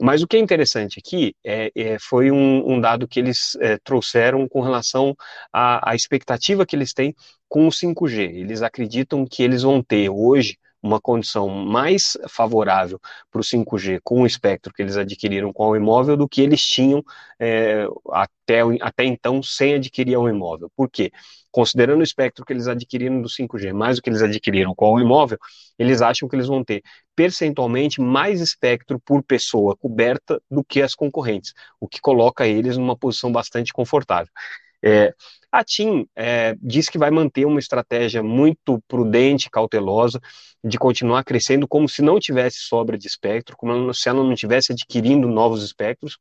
Mas 0.00 0.22
o 0.22 0.26
que 0.28 0.36
é 0.36 0.40
interessante 0.40 1.00
aqui 1.00 1.34
é, 1.44 1.72
é 1.74 1.98
foi 1.98 2.30
um, 2.30 2.74
um, 2.74 2.80
dado 2.80 3.08
que 3.08 3.18
eles 3.18 3.56
é, 3.60 3.78
trouxeram 3.78 4.46
com 4.46 4.60
relação 4.60 5.16
à 5.52 5.94
expectativa 5.94 6.64
que 6.64 6.76
eles 6.76 6.92
têm 6.92 7.14
com 7.48 7.66
o 7.66 7.70
5G. 7.70 8.30
Eles 8.34 8.62
acreditam 8.62 9.26
que 9.26 9.42
eles 9.42 9.62
vão 9.62 9.82
ter 9.82 10.08
hoje 10.08 10.56
uma 10.82 11.00
condição 11.00 11.48
mais 11.48 12.16
favorável 12.28 13.00
para 13.30 13.40
o 13.40 13.44
5G 13.44 14.00
com 14.02 14.22
o 14.22 14.26
espectro 14.26 14.72
que 14.72 14.82
eles 14.82 14.96
adquiriram 14.96 15.52
com 15.52 15.68
o 15.68 15.76
imóvel 15.76 16.16
do 16.16 16.28
que 16.28 16.40
eles 16.40 16.62
tinham 16.62 17.02
é, 17.38 17.86
até, 18.12 18.60
até 18.80 19.04
então 19.04 19.42
sem 19.42 19.74
adquirir 19.74 20.16
o 20.16 20.28
imóvel. 20.28 20.70
Por 20.76 20.88
quê? 20.90 21.10
Considerando 21.50 22.00
o 22.00 22.04
espectro 22.04 22.44
que 22.44 22.52
eles 22.52 22.68
adquiriram 22.68 23.20
do 23.20 23.28
5G 23.28 23.72
mais 23.72 23.98
o 23.98 24.02
que 24.02 24.10
eles 24.10 24.22
adquiriram 24.22 24.74
com 24.74 24.92
o 24.94 25.00
imóvel, 25.00 25.38
eles 25.78 26.02
acham 26.02 26.28
que 26.28 26.36
eles 26.36 26.46
vão 26.46 26.62
ter 26.62 26.82
percentualmente 27.16 28.00
mais 28.00 28.40
espectro 28.40 29.00
por 29.00 29.22
pessoa 29.22 29.76
coberta 29.76 30.40
do 30.50 30.62
que 30.62 30.80
as 30.82 30.94
concorrentes, 30.94 31.52
o 31.80 31.88
que 31.88 32.00
coloca 32.00 32.46
eles 32.46 32.76
numa 32.76 32.96
posição 32.96 33.32
bastante 33.32 33.72
confortável. 33.72 34.32
É, 34.82 35.14
a 35.50 35.64
TIM 35.64 36.06
é, 36.14 36.54
diz 36.60 36.88
que 36.88 36.98
vai 36.98 37.10
manter 37.10 37.46
uma 37.46 37.58
estratégia 37.58 38.22
muito 38.22 38.82
prudente, 38.86 39.50
cautelosa, 39.50 40.20
de 40.62 40.78
continuar 40.78 41.24
crescendo 41.24 41.66
como 41.66 41.88
se 41.88 42.02
não 42.02 42.18
tivesse 42.18 42.58
sobra 42.58 42.98
de 42.98 43.06
espectro, 43.06 43.56
como 43.56 43.92
se 43.94 44.08
ela 44.08 44.22
não 44.22 44.32
estivesse 44.32 44.72
adquirindo 44.72 45.28
novos 45.28 45.62
espectros, 45.62 46.18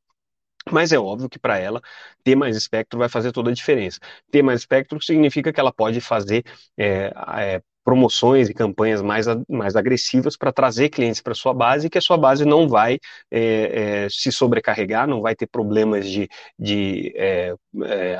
mas 0.72 0.92
é 0.92 1.00
óbvio 1.00 1.30
que 1.30 1.40
para 1.40 1.58
ela 1.58 1.82
ter 2.24 2.36
mais 2.36 2.56
espectro 2.56 3.00
vai 3.00 3.10
fazer 3.10 3.32
toda 3.32 3.50
a 3.52 3.54
diferença. 3.54 4.00
Ter 4.32 4.42
mais 4.44 4.62
espectro 4.62 5.02
significa 5.02 5.52
que 5.54 5.60
ela 5.60 5.72
pode 5.74 6.02
fazer 6.02 6.44
é, 6.78 7.12
é, 7.38 7.62
promoções 7.88 8.50
e 8.50 8.54
campanhas 8.54 9.02
mais, 9.02 9.28
mais 9.48 9.78
agressivas 9.78 10.36
para 10.36 10.52
trazer 10.52 10.90
clientes 10.90 11.22
para 11.22 11.34
sua 11.34 11.54
base 11.54 11.90
que 11.90 11.98
a 11.98 12.02
sua 12.02 12.18
base 12.18 12.44
não 12.44 12.68
vai 12.68 13.00
é, 13.32 14.02
é, 14.04 14.08
se 14.10 14.30
sobrecarregar, 14.30 15.08
não 15.08 15.22
vai 15.22 15.34
ter 15.34 15.48
problemas 15.48 16.06
de, 16.06 16.28
de 16.60 17.14
é, 17.16 17.56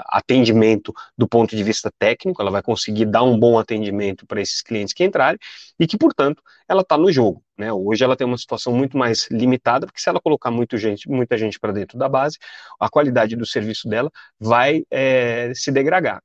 atendimento 0.06 0.94
do 1.18 1.28
ponto 1.28 1.54
de 1.54 1.62
vista 1.66 1.92
técnico, 2.00 2.42
ela 2.42 2.50
vai 2.50 2.64
conseguir 2.64 3.08
dar 3.08 3.24
um 3.24 3.38
bom 3.38 3.60
atendimento 3.60 4.26
para 4.26 4.40
esses 4.40 4.62
clientes 4.62 4.94
que 4.94 5.04
entrarem 5.04 5.38
e 5.78 5.86
que, 5.86 5.98
portanto, 5.98 6.42
ela 6.66 6.82
está 6.82 6.98
no 6.98 7.12
jogo. 7.12 7.44
Né? 7.58 7.70
Hoje 7.74 8.06
ela 8.06 8.16
tem 8.16 8.26
uma 8.26 8.38
situação 8.38 8.72
muito 8.72 8.98
mais 8.98 9.28
limitada, 9.30 9.86
porque 9.86 10.00
se 10.00 10.08
ela 10.08 10.22
colocar 10.22 10.50
muito 10.50 10.78
gente, 10.78 11.10
muita 11.10 11.38
gente 11.38 11.60
para 11.60 11.74
dentro 11.74 11.98
da 11.98 12.08
base, 12.08 12.38
a 12.80 12.88
qualidade 12.90 13.36
do 13.36 13.46
serviço 13.46 13.90
dela 13.90 14.10
vai 14.40 14.86
é, 14.90 15.52
se 15.54 15.74
degradar. 15.74 16.22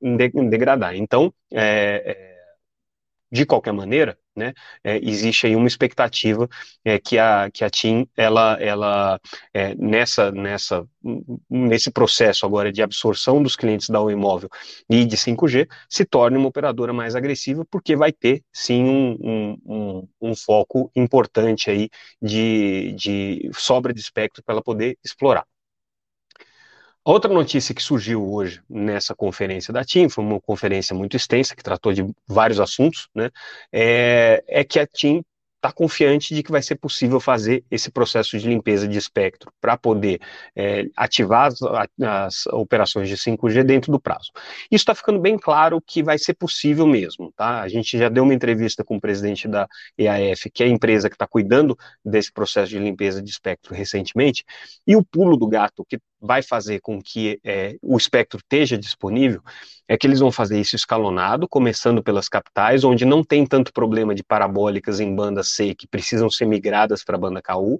degradar. 0.49 0.95
Então, 0.95 1.33
é 1.51 2.32
de 3.33 3.47
qualquer 3.47 3.73
maneira, 3.73 4.15
né, 4.35 4.53
é, 4.83 4.97
existe 4.97 5.47
aí 5.47 5.55
uma 5.55 5.67
expectativa 5.67 6.47
é, 6.85 6.99
que 6.99 7.17
a 7.17 7.49
que 7.51 7.63
a 7.63 7.69
TIM 7.69 8.07
ela 8.15 8.57
ela 8.61 9.19
é, 9.53 9.73
nessa 9.75 10.31
nessa 10.31 10.85
nesse 11.49 11.91
processo 11.91 12.45
agora 12.45 12.71
de 12.71 12.81
absorção 12.83 13.41
dos 13.41 13.55
clientes 13.55 13.89
da 13.89 13.99
Imóvel 14.11 14.49
e 14.89 15.03
de 15.05 15.17
5G 15.17 15.67
se 15.89 16.05
torne 16.05 16.37
uma 16.37 16.47
operadora 16.47 16.93
mais 16.93 17.15
agressiva 17.15 17.65
porque 17.69 17.95
vai 17.95 18.11
ter 18.11 18.43
sim 18.53 18.83
um, 18.83 19.57
um, 19.65 20.07
um 20.21 20.35
foco 20.35 20.91
importante 20.95 21.69
aí 21.71 21.89
de, 22.21 22.93
de 22.93 23.49
sobra 23.53 23.93
de 23.93 23.99
espectro 23.99 24.43
para 24.43 24.53
ela 24.55 24.63
poder 24.63 24.97
explorar. 25.03 25.45
Outra 27.05 27.33
notícia 27.33 27.75
que 27.75 27.83
surgiu 27.83 28.25
hoje 28.31 28.61
nessa 28.69 29.13
conferência 29.13 29.73
da 29.73 29.83
TIM, 29.83 30.07
foi 30.07 30.23
uma 30.23 30.39
conferência 30.39 30.95
muito 30.95 31.17
extensa, 31.17 31.53
que 31.53 31.61
tratou 31.61 31.91
de 31.91 32.05
vários 32.25 32.61
assuntos, 32.61 33.09
né, 33.13 33.29
é, 33.73 34.41
é 34.47 34.63
que 34.63 34.79
a 34.79 34.87
TIM 34.87 35.21
está 35.63 35.71
confiante 35.71 36.35
de 36.35 36.43
que 36.43 36.51
vai 36.51 36.61
ser 36.61 36.75
possível 36.75 37.21
fazer 37.21 37.63
esse 37.71 37.89
processo 37.89 38.37
de 38.37 38.49
limpeza 38.49 38.85
de 38.85 38.97
espectro 38.97 39.49
para 39.61 39.77
poder 39.77 40.19
é, 40.53 40.85
ativar 40.95 41.47
as, 41.47 41.61
as, 42.01 42.47
operações 42.47 43.07
de 43.07 43.15
5G 43.15 43.63
dentro 43.63 43.89
do 43.89 43.99
prazo. 43.99 44.29
Isso 44.69 44.81
está 44.81 44.93
ficando 44.93 45.19
bem 45.19 45.37
claro 45.37 45.81
que 45.81 46.03
vai 46.03 46.17
ser 46.17 46.33
possível 46.33 46.85
mesmo, 46.85 47.31
tá? 47.33 47.61
A 47.61 47.69
gente 47.69 47.97
já 47.97 48.09
deu 48.09 48.23
uma 48.25 48.33
entrevista 48.33 48.83
com 48.83 48.97
o 48.97 49.01
presidente 49.01 49.47
da 49.47 49.65
EAF, 49.97 50.49
que 50.51 50.63
é 50.63 50.65
a 50.65 50.69
empresa 50.69 51.09
que 51.09 51.15
está 51.15 51.25
cuidando 51.25 51.77
desse 52.03 52.31
processo 52.31 52.69
de 52.69 52.79
limpeza 52.79 53.21
de 53.21 53.29
espectro 53.29 53.73
recentemente, 53.73 54.43
e 54.85 54.97
o 54.97 55.03
pulo 55.03 55.37
do 55.37 55.47
gato 55.47 55.85
que 55.87 55.97
vai 56.23 56.41
fazer 56.41 56.79
com 56.79 57.01
que 57.01 57.37
é, 57.43 57.75
o 57.81 57.97
espectro 57.97 58.39
esteja 58.39 58.77
disponível 58.77 59.41
é 59.85 59.97
que 59.97 60.07
eles 60.07 60.21
vão 60.21 60.31
fazer 60.31 60.59
isso 60.59 60.73
escalonado, 60.77 61.49
começando 61.49 62.01
pelas 62.01 62.29
capitais, 62.29 62.85
onde 62.85 63.03
não 63.03 63.21
tem 63.21 63.45
tanto 63.45 63.73
problema 63.73 64.15
de 64.15 64.23
parabólicas 64.23 65.01
em 65.01 65.13
banda 65.13 65.43
C 65.43 65.75
que 65.75 65.85
precisam 65.85 66.29
ser 66.29 66.45
migradas 66.45 67.03
para 67.03 67.17
a 67.17 67.19
banda 67.19 67.41
KU, 67.41 67.77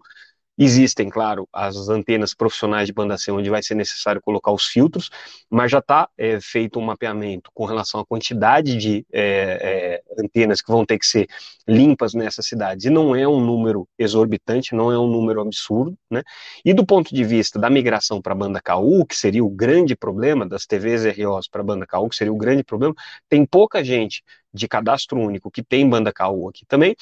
Existem, 0.56 1.10
claro, 1.10 1.48
as 1.52 1.90
antenas 1.90 2.36
profissionais 2.36 2.86
de 2.86 2.94
banda 2.94 3.18
C, 3.18 3.32
onde 3.32 3.50
vai 3.50 3.64
ser 3.64 3.74
necessário 3.74 4.22
colocar 4.22 4.52
os 4.52 4.66
filtros, 4.66 5.10
mas 5.50 5.72
já 5.72 5.80
está 5.80 6.08
é, 6.16 6.40
feito 6.40 6.78
um 6.80 6.84
mapeamento 6.84 7.50
com 7.56 7.66
relação 7.66 8.00
à 8.00 8.06
quantidade 8.06 8.78
de 8.78 9.04
é, 9.12 10.02
é, 10.16 10.22
antenas 10.22 10.62
que 10.62 10.72
vão 10.72 10.86
ter 10.86 11.00
que 11.00 11.08
ser 11.08 11.28
limpas 11.68 12.14
nessas 12.14 12.46
cidades, 12.46 12.86
e 12.86 12.92
não 12.92 13.16
é 13.16 13.28
um 13.28 13.42
número 13.42 13.88
exorbitante, 13.98 14.76
não 14.76 14.92
é 14.92 15.00
um 15.00 15.08
número 15.08 15.42
absurdo, 15.42 15.98
né? 16.10 16.22
E 16.64 16.72
do 16.72 16.86
ponto 16.86 17.16
de 17.16 17.24
vista 17.24 17.58
da 17.60 17.70
migração 17.70 18.22
para 18.22 18.34
a 18.34 18.36
banda 18.36 18.62
KU, 18.62 19.06
que 19.08 19.16
seria 19.16 19.44
o 19.44 19.50
grande 19.50 19.96
problema, 19.96 20.48
das 20.48 20.68
TVs 20.68 21.04
ROs 21.18 21.48
para 21.48 21.62
a 21.62 21.64
banda 21.66 21.88
KU, 21.88 22.10
que 22.10 22.16
seria 22.16 22.34
o 22.34 22.38
grande 22.38 22.64
problema, 22.64 22.94
tem 23.28 23.44
pouca 23.44 23.84
gente 23.84 24.24
de 24.54 24.68
cadastro 24.68 25.20
único 25.20 25.50
que 25.50 25.64
tem 25.64 25.90
banda 25.90 26.14
KU 26.14 26.48
aqui 26.48 26.64
também, 26.68 26.96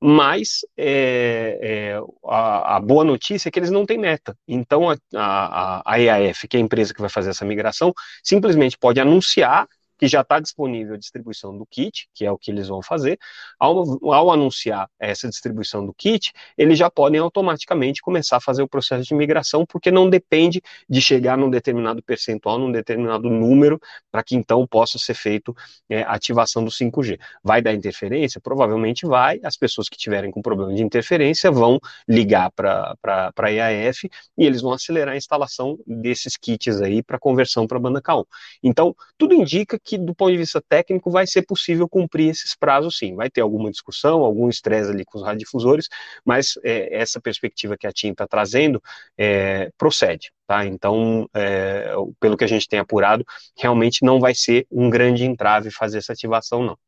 mas 0.00 0.60
é, 0.76 1.58
é, 1.60 2.00
a, 2.26 2.76
a, 2.76 2.80
boa 2.80 3.04
notícia 3.04 3.48
é 3.48 3.52
que 3.52 3.58
eles 3.58 3.70
não 3.70 3.84
têm 3.84 3.98
meta. 3.98 4.36
Então 4.48 4.88
a, 4.88 4.96
a, 5.14 5.82
a 5.84 6.00
EAF, 6.00 6.48
que 6.48 6.56
é 6.56 6.60
a 6.60 6.62
empresa 6.62 6.94
que 6.94 7.00
vai 7.00 7.10
fazer 7.10 7.30
essa 7.30 7.44
migração, 7.44 7.92
simplesmente 8.22 8.78
pode 8.78 8.98
anunciar 8.98 9.68
que 10.00 10.08
já 10.08 10.22
está 10.22 10.40
disponível 10.40 10.94
a 10.94 10.96
distribuição 10.96 11.56
do 11.56 11.66
kit, 11.66 12.08
que 12.14 12.24
é 12.24 12.32
o 12.32 12.38
que 12.38 12.50
eles 12.50 12.68
vão 12.68 12.80
fazer. 12.80 13.18
Ao, 13.58 13.84
ao, 14.10 14.30
anunciar 14.30 14.88
essa 14.98 15.28
distribuição 15.28 15.84
do 15.84 15.92
kit, 15.92 16.32
eles 16.56 16.78
já 16.78 16.90
podem 16.90 17.20
automaticamente 17.20 18.00
começar 18.00 18.38
a 18.38 18.40
fazer 18.40 18.62
o 18.62 18.68
processo 18.68 19.06
de 19.06 19.14
migração, 19.14 19.66
porque 19.66 19.90
não 19.90 20.08
depende 20.08 20.62
de 20.88 21.02
chegar 21.02 21.36
num 21.36 21.50
determinado 21.50 22.02
percentual, 22.02 22.58
num 22.58 22.72
determinado 22.72 23.28
número, 23.28 23.78
para 24.10 24.22
que 24.22 24.34
então 24.34 24.66
possa 24.66 24.98
ser 24.98 25.12
feito 25.12 25.54
é, 25.90 26.02
a 26.02 26.12
ativação 26.12 26.64
do 26.64 26.70
5G. 26.70 27.18
Vai 27.44 27.60
dar 27.60 27.74
interferência? 27.74 28.40
Provavelmente 28.40 29.04
vai. 29.04 29.38
As 29.44 29.58
pessoas 29.58 29.86
que 29.86 29.98
tiverem 29.98 30.30
com 30.30 30.40
problema 30.40 30.72
de 30.72 30.82
interferência 30.82 31.50
vão 31.50 31.78
ligar 32.08 32.50
para 32.52 32.96
a 33.36 33.52
EAF 33.52 34.08
e 34.38 34.46
eles 34.46 34.62
vão 34.62 34.72
acelerar 34.72 35.12
a 35.12 35.18
instalação 35.18 35.78
desses 35.86 36.38
kits 36.38 36.80
aí 36.80 37.02
para 37.02 37.18
conversão 37.18 37.66
para 37.66 37.76
a 37.76 37.80
banda 37.80 38.00
K1. 38.00 38.24
Então, 38.62 38.96
tudo 39.18 39.34
indica 39.34 39.78
que 39.78 39.89
que, 39.90 39.98
do 39.98 40.14
ponto 40.14 40.30
de 40.30 40.38
vista 40.38 40.62
técnico, 40.68 41.10
vai 41.10 41.26
ser 41.26 41.42
possível 41.42 41.88
cumprir 41.88 42.30
esses 42.30 42.54
prazos, 42.54 42.96
sim. 42.96 43.16
Vai 43.16 43.28
ter 43.28 43.40
alguma 43.40 43.70
discussão, 43.70 44.22
algum 44.22 44.48
estresse 44.48 44.90
ali 44.90 45.04
com 45.04 45.18
os 45.18 45.24
radiodifusores, 45.24 45.88
mas 46.24 46.54
é, 46.62 46.96
essa 46.96 47.20
perspectiva 47.20 47.76
que 47.76 47.86
a 47.86 47.92
TIM 47.92 48.12
está 48.12 48.26
trazendo 48.26 48.80
é, 49.18 49.70
procede. 49.76 50.30
Tá? 50.46 50.64
Então, 50.64 51.28
é, 51.34 51.92
pelo 52.20 52.36
que 52.36 52.44
a 52.44 52.46
gente 52.46 52.68
tem 52.68 52.78
apurado, 52.78 53.24
realmente 53.58 54.04
não 54.04 54.20
vai 54.20 54.34
ser 54.34 54.66
um 54.70 54.88
grande 54.88 55.24
entrave 55.24 55.70
fazer 55.72 55.98
essa 55.98 56.12
ativação, 56.12 56.62
não. 56.64 56.78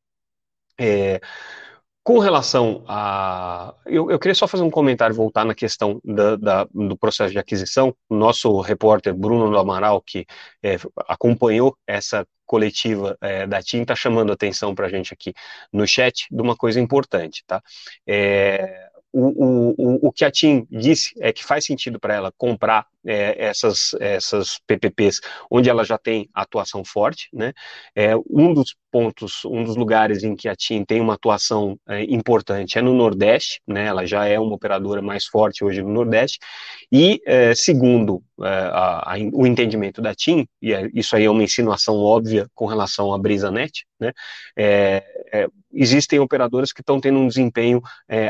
É, 0.79 1.21
com 2.05 2.19
relação 2.19 2.85
a. 2.89 3.75
Eu, 3.87 4.11
eu, 4.11 4.19
queria 4.19 4.35
só 4.35 4.49
fazer 4.49 4.65
um 4.65 4.71
comentário, 4.71 5.15
voltar 5.15 5.45
na 5.45 5.55
questão 5.55 6.01
da, 6.05 6.37
da, 6.37 6.65
do 6.73 6.97
processo 6.97 7.33
de 7.33 7.39
aquisição. 7.39 7.95
O 8.09 8.17
nosso 8.17 8.61
repórter 8.61 9.15
Bruno 9.15 9.49
do 9.51 9.59
Amaral, 9.59 10.03
que 10.03 10.27
é, 10.63 10.77
acompanhou 11.09 11.77
essa 11.87 12.27
coletiva 12.53 13.17
é, 13.23 13.47
da 13.47 13.63
TIM, 13.63 13.81
está 13.81 13.97
chamando 13.97 14.31
atenção 14.31 14.75
para 14.75 14.87
a 14.87 14.91
gente 14.91 15.15
aqui 15.15 15.33
no 15.73 15.87
chat 15.87 16.27
de 16.31 16.43
uma 16.43 16.55
coisa 16.55 16.79
importante. 16.79 17.43
Tá? 17.47 17.63
É, 18.07 18.91
o, 19.11 19.75
o, 19.79 20.09
o 20.09 20.13
que 20.13 20.23
a 20.23 20.31
TIM 20.31 20.67
disse 20.71 21.15
é 21.19 21.33
que 21.33 21.43
faz 21.43 21.65
sentido 21.65 21.99
para 21.99 22.15
ela 22.15 22.31
comprar 22.37 22.87
é, 23.07 23.47
essas, 23.47 23.95
essas 24.01 24.59
PPPs 24.67 25.21
onde 25.51 25.69
ela 25.69 25.83
já 25.83 25.97
tem 25.99 26.29
atuação 26.33 26.85
forte, 26.85 27.29
né? 27.33 27.53
É, 27.95 28.15
um 28.31 28.55
dos 28.55 28.77
pontos, 28.91 29.45
um 29.45 29.65
dos 29.65 29.77
lugares 29.77 30.23
em 30.23 30.37
que 30.37 30.49
a 30.49 30.55
TIM 30.55 30.85
tem 30.85 31.01
uma 31.01 31.15
atuação 31.15 31.79
é, 31.89 32.03
importante 32.05 32.79
é 32.79 32.83
no 32.83 32.95
Nordeste, 32.95 33.61
né? 33.67 33.87
Ela 33.87 34.07
já 34.07 34.27
é 34.27 34.39
uma 34.39 34.55
operadora 34.55 35.03
mais 35.03 35.25
forte 35.25 35.65
hoje 35.65 35.83
no 35.83 35.91
Nordeste 35.91 36.39
e 36.91 37.21
é, 37.27 37.55
segundo 37.55 38.23
a, 38.41 39.15
a, 39.15 39.19
o 39.33 39.47
entendimento 39.47 40.01
da 40.01 40.15
TIM, 40.15 40.47
e 40.61 40.73
é, 40.73 40.91
isso 40.95 41.15
aí 41.15 41.25
é 41.25 41.31
uma 41.31 41.43
insinuação 41.43 41.97
óbvia 41.97 42.49
com 42.55 42.67
relação 42.67 43.12
à 43.12 43.19
BrisaNet, 43.19 43.85
né? 44.01 44.12
existem 45.73 46.19
operadoras 46.19 46.73
que 46.73 46.81
estão 46.81 47.01
tendo 47.01 47.19
um 47.19 47.29
desempenho 47.29 47.81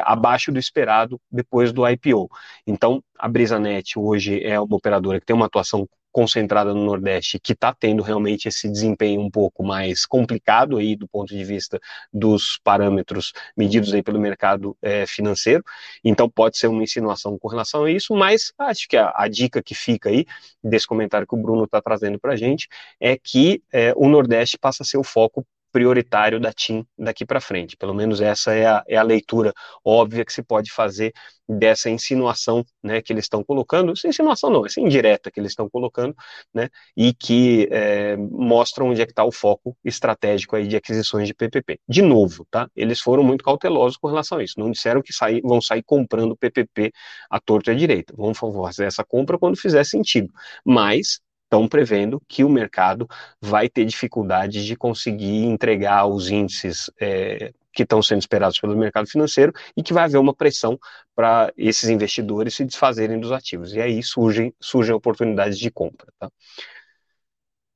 abaixo 0.05 0.53
do 0.53 0.59
esperado 0.59 1.21
depois 1.31 1.73
do 1.73 1.89
IPO. 1.89 2.29
Então, 2.67 3.03
a 3.19 3.29
BrisaNet 3.29 3.99
hoje 3.99 4.43
é 4.45 4.61
uma 4.61 4.77
operadora 4.77 5.19
que 5.19 5.27
tem 5.27 5.35
uma 5.35 5.47
atuação 5.47 5.89
concentrada 6.13 6.75
no 6.75 6.85
Nordeste, 6.85 7.41
que 7.41 7.53
está 7.53 7.73
tendo 7.73 8.03
realmente 8.03 8.47
esse 8.47 8.69
desempenho 8.69 9.21
um 9.21 9.31
pouco 9.31 9.65
mais 9.65 10.05
complicado 10.05 10.77
aí 10.77 10.95
do 10.95 11.09
ponto 11.09 11.35
de 11.35 11.43
vista 11.43 11.81
dos 12.13 12.61
parâmetros 12.63 13.33
medidos 13.57 13.93
aí 13.95 14.03
pelo 14.03 14.21
mercado 14.21 14.77
é, 14.83 15.07
financeiro. 15.07 15.65
Então 16.05 16.29
pode 16.29 16.59
ser 16.59 16.69
uma 16.69 16.83
insinuação 16.83 17.39
com 17.39 17.49
relação 17.49 17.85
a 17.85 17.91
isso, 17.91 18.15
mas 18.15 18.53
acho 18.59 18.87
que 18.89 18.97
a, 18.97 19.13
a 19.17 19.27
dica 19.29 19.63
que 19.63 19.75
fica 19.75 20.11
aí 20.11 20.27
desse 20.63 20.87
comentário 20.87 21.27
que 21.27 21.35
o 21.35 21.39
Bruno 21.39 21.65
está 21.65 21.81
trazendo 21.81 22.21
para 22.21 22.35
a 22.35 22.37
gente 22.37 22.69
é 23.01 23.17
que 23.17 23.63
é, 23.73 23.93
o 23.97 24.09
Nordeste 24.09 24.59
passa 24.59 24.83
a 24.83 24.87
ser 24.87 24.99
o 24.99 25.05
foco 25.05 25.47
prioritário 25.73 26.39
da 26.39 26.53
TIM 26.53 26.85
daqui 26.99 27.25
para 27.25 27.41
frente. 27.41 27.77
Pelo 27.77 27.95
menos 27.95 28.21
essa 28.21 28.53
é 28.53 28.67
a, 28.67 28.85
é 28.87 28.97
a, 28.97 29.03
leitura 29.03 29.53
óbvia 29.85 30.25
que 30.25 30.33
se 30.33 30.43
pode 30.43 30.71
fazer 30.71 31.13
dessa 31.49 31.91
insinuação 31.91 32.65
né, 32.83 33.01
que 33.03 33.13
eles 33.13 33.25
estão 33.25 33.43
colocando. 33.43 33.93
Essa 33.93 34.09
insinuação 34.09 34.51
não, 34.51 34.65
essa 34.67 34.81
indireta 34.81 35.31
que 35.31 35.41
eles 35.41 35.53
estão 35.53 35.69
colocando, 35.69 36.15
né, 36.55 36.69
e 36.97 37.13
que 37.13 37.69
é, 37.71 38.17
mostra 38.17 38.85
onde 38.85 39.01
é 39.01 39.07
que 39.07 39.13
está 39.13 39.25
o 39.25 39.33
foco 39.33 39.77
estratégico 39.85 40.57
aí 40.57 40.69
de 40.69 40.77
aquisições 40.77 41.27
de 41.27 41.35
PPP. 41.35 41.81
De 41.89 42.03
novo, 42.03 42.47
tá? 42.51 42.69
Eles 42.77 43.01
foram 43.01 43.23
muito 43.23 43.43
cautelosos 43.43 43.97
com 43.97 44.09
relação 44.09 44.39
a 44.39 44.45
isso. 44.45 44.59
Não 44.59 44.71
disseram 44.71 45.03
que 45.03 45.13
sair, 45.13 45.41
vão 45.43 45.61
sair 45.61 45.83
comprando 45.83 46.37
PPP 46.37 46.93
à 47.31 47.41
torta 47.41 47.71
e 47.73 47.75
à 47.75 47.77
direita. 47.77 48.15
Vão 48.17 48.35
fazer 48.35 48.85
essa 48.85 49.05
compra 49.05 49.39
quando 49.39 49.57
fizer 49.57 49.85
sentido. 49.85 50.33
Mas 50.65 51.21
estão 51.53 51.69
prevendo 51.69 52.21
que 52.27 52.43
o 52.43 52.49
mercado 52.49 53.07
vai 53.39 53.69
ter 53.69 53.85
dificuldade 53.85 54.65
de 54.65 54.75
conseguir 54.75 55.45
entregar 55.45 56.07
os 56.07 56.31
índices 56.31 56.91
é, 56.99 57.53
que 57.75 57.83
estão 57.83 58.03
sendo 58.03 58.21
esperados 58.21 58.59
pelo 58.59 58.75
mercado 58.75 59.07
financeiro 59.07 59.53
e 59.77 59.83
que 59.83 59.93
vai 59.93 60.05
haver 60.05 60.17
uma 60.17 60.35
pressão 60.35 60.79
para 61.15 61.53
esses 61.57 61.91
investidores 61.91 62.55
se 62.55 62.65
desfazerem 62.65 63.21
dos 63.21 63.33
ativos. 63.33 63.75
E 63.75 63.81
aí 63.83 64.03
surgem, 64.03 64.55
surgem 64.59 64.95
oportunidades 64.95 65.59
de 65.59 65.71
compra. 65.71 66.11
Tá? 66.19 66.31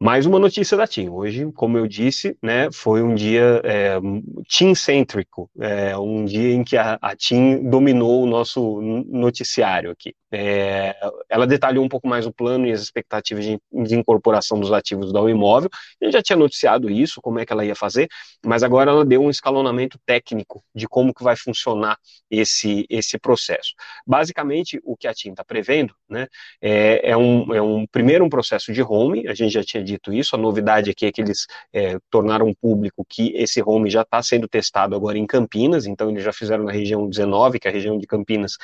Mais 0.01 0.25
uma 0.27 0.39
notícia 0.39 0.77
da 0.77 0.87
TIM. 0.87 1.09
Hoje, 1.09 1.51
como 1.53 1.77
eu 1.77 1.87
disse, 1.87 2.37
né, 2.43 2.71
foi 2.71 3.03
um 3.03 3.15
dia 3.15 3.63
é, 3.65 3.99
TIM-cêntrico, 4.47 5.51
é, 5.59 5.97
um 5.99 6.25
dia 6.25 6.53
em 6.55 6.63
que 6.65 6.77
a, 6.77 6.99
a 7.01 7.17
TIM 7.17 7.69
dominou 7.69 8.23
o 8.23 8.27
nosso 8.27 8.81
noticiário 8.81 9.91
aqui. 9.91 10.15
É, 10.33 10.97
ela 11.29 11.47
detalhou 11.47 11.85
um 11.85 11.89
pouco 11.89 12.09
mais 12.09 12.27
o 12.27 12.33
plano 12.33 12.67
e 12.67 12.73
as 12.73 12.81
expectativas 12.81 13.45
de, 13.45 13.59
de 13.73 13.95
incorporação 13.95 14.59
dos 14.59 14.73
ativos 14.73 15.13
da 15.13 15.21
imóvel. 15.31 15.71
A 16.01 16.05
gente 16.05 16.15
já 16.15 16.23
tinha 16.23 16.37
noticiado 16.37 16.91
isso, 16.91 17.21
como 17.21 17.39
é 17.39 17.47
que 17.47 17.53
ela 17.53 17.65
ia 17.65 17.75
fazer, 17.75 18.09
mas 18.45 18.63
agora 18.63 18.91
ela 18.91 19.05
deu 19.05 19.23
um 19.23 19.31
escalonamento 19.31 19.99
técnico 20.05 20.63
de 20.75 20.87
como 20.89 21.15
que 21.15 21.23
vai 21.23 21.37
funcionar 21.37 21.99
esse, 22.31 22.87
esse 22.89 23.19
processo. 23.19 23.73
Basicamente, 24.07 24.81
o 24.85 24.97
que 24.97 25.07
a 25.07 25.15
TIM 25.15 25.31
está 25.31 25.45
prevendo 25.45 25.95
né, 26.09 26.27
é, 26.61 27.11
é, 27.11 27.17
um, 27.17 27.55
é 27.55 27.63
um 27.63 27.87
primeiro 27.87 28.25
um 28.25 28.29
processo 28.29 28.73
de 28.73 28.83
home, 28.83 29.29
a 29.29 29.35
gente 29.35 29.53
já 29.53 29.63
tinha 29.63 29.83
dito 29.83 30.13
isso, 30.13 30.35
a 30.35 30.39
novidade 30.39 30.91
aqui 30.91 31.07
é 31.07 31.13
que 31.13 31.21
eles 31.21 31.47
é, 31.73 31.99
tornaram 32.11 32.53
público 32.55 33.05
que 33.09 33.33
esse 33.37 33.63
home 33.63 33.91
já 33.91 34.03
está 34.03 34.23
sendo 34.23 34.49
testado 34.49 34.95
agora 34.95 35.19
em 35.19 35.27
Campinas, 35.27 35.87
então 35.87 36.11
eles 36.11 36.25
já 36.25 36.33
fizeram 36.33 36.65
na 36.65 36.73
região 36.73 37.09
19, 37.09 37.59
que 37.59 37.69
é 37.69 37.71
a 37.71 37.75
região 37.75 37.99
de 37.99 38.07
Campinas, 38.07 38.57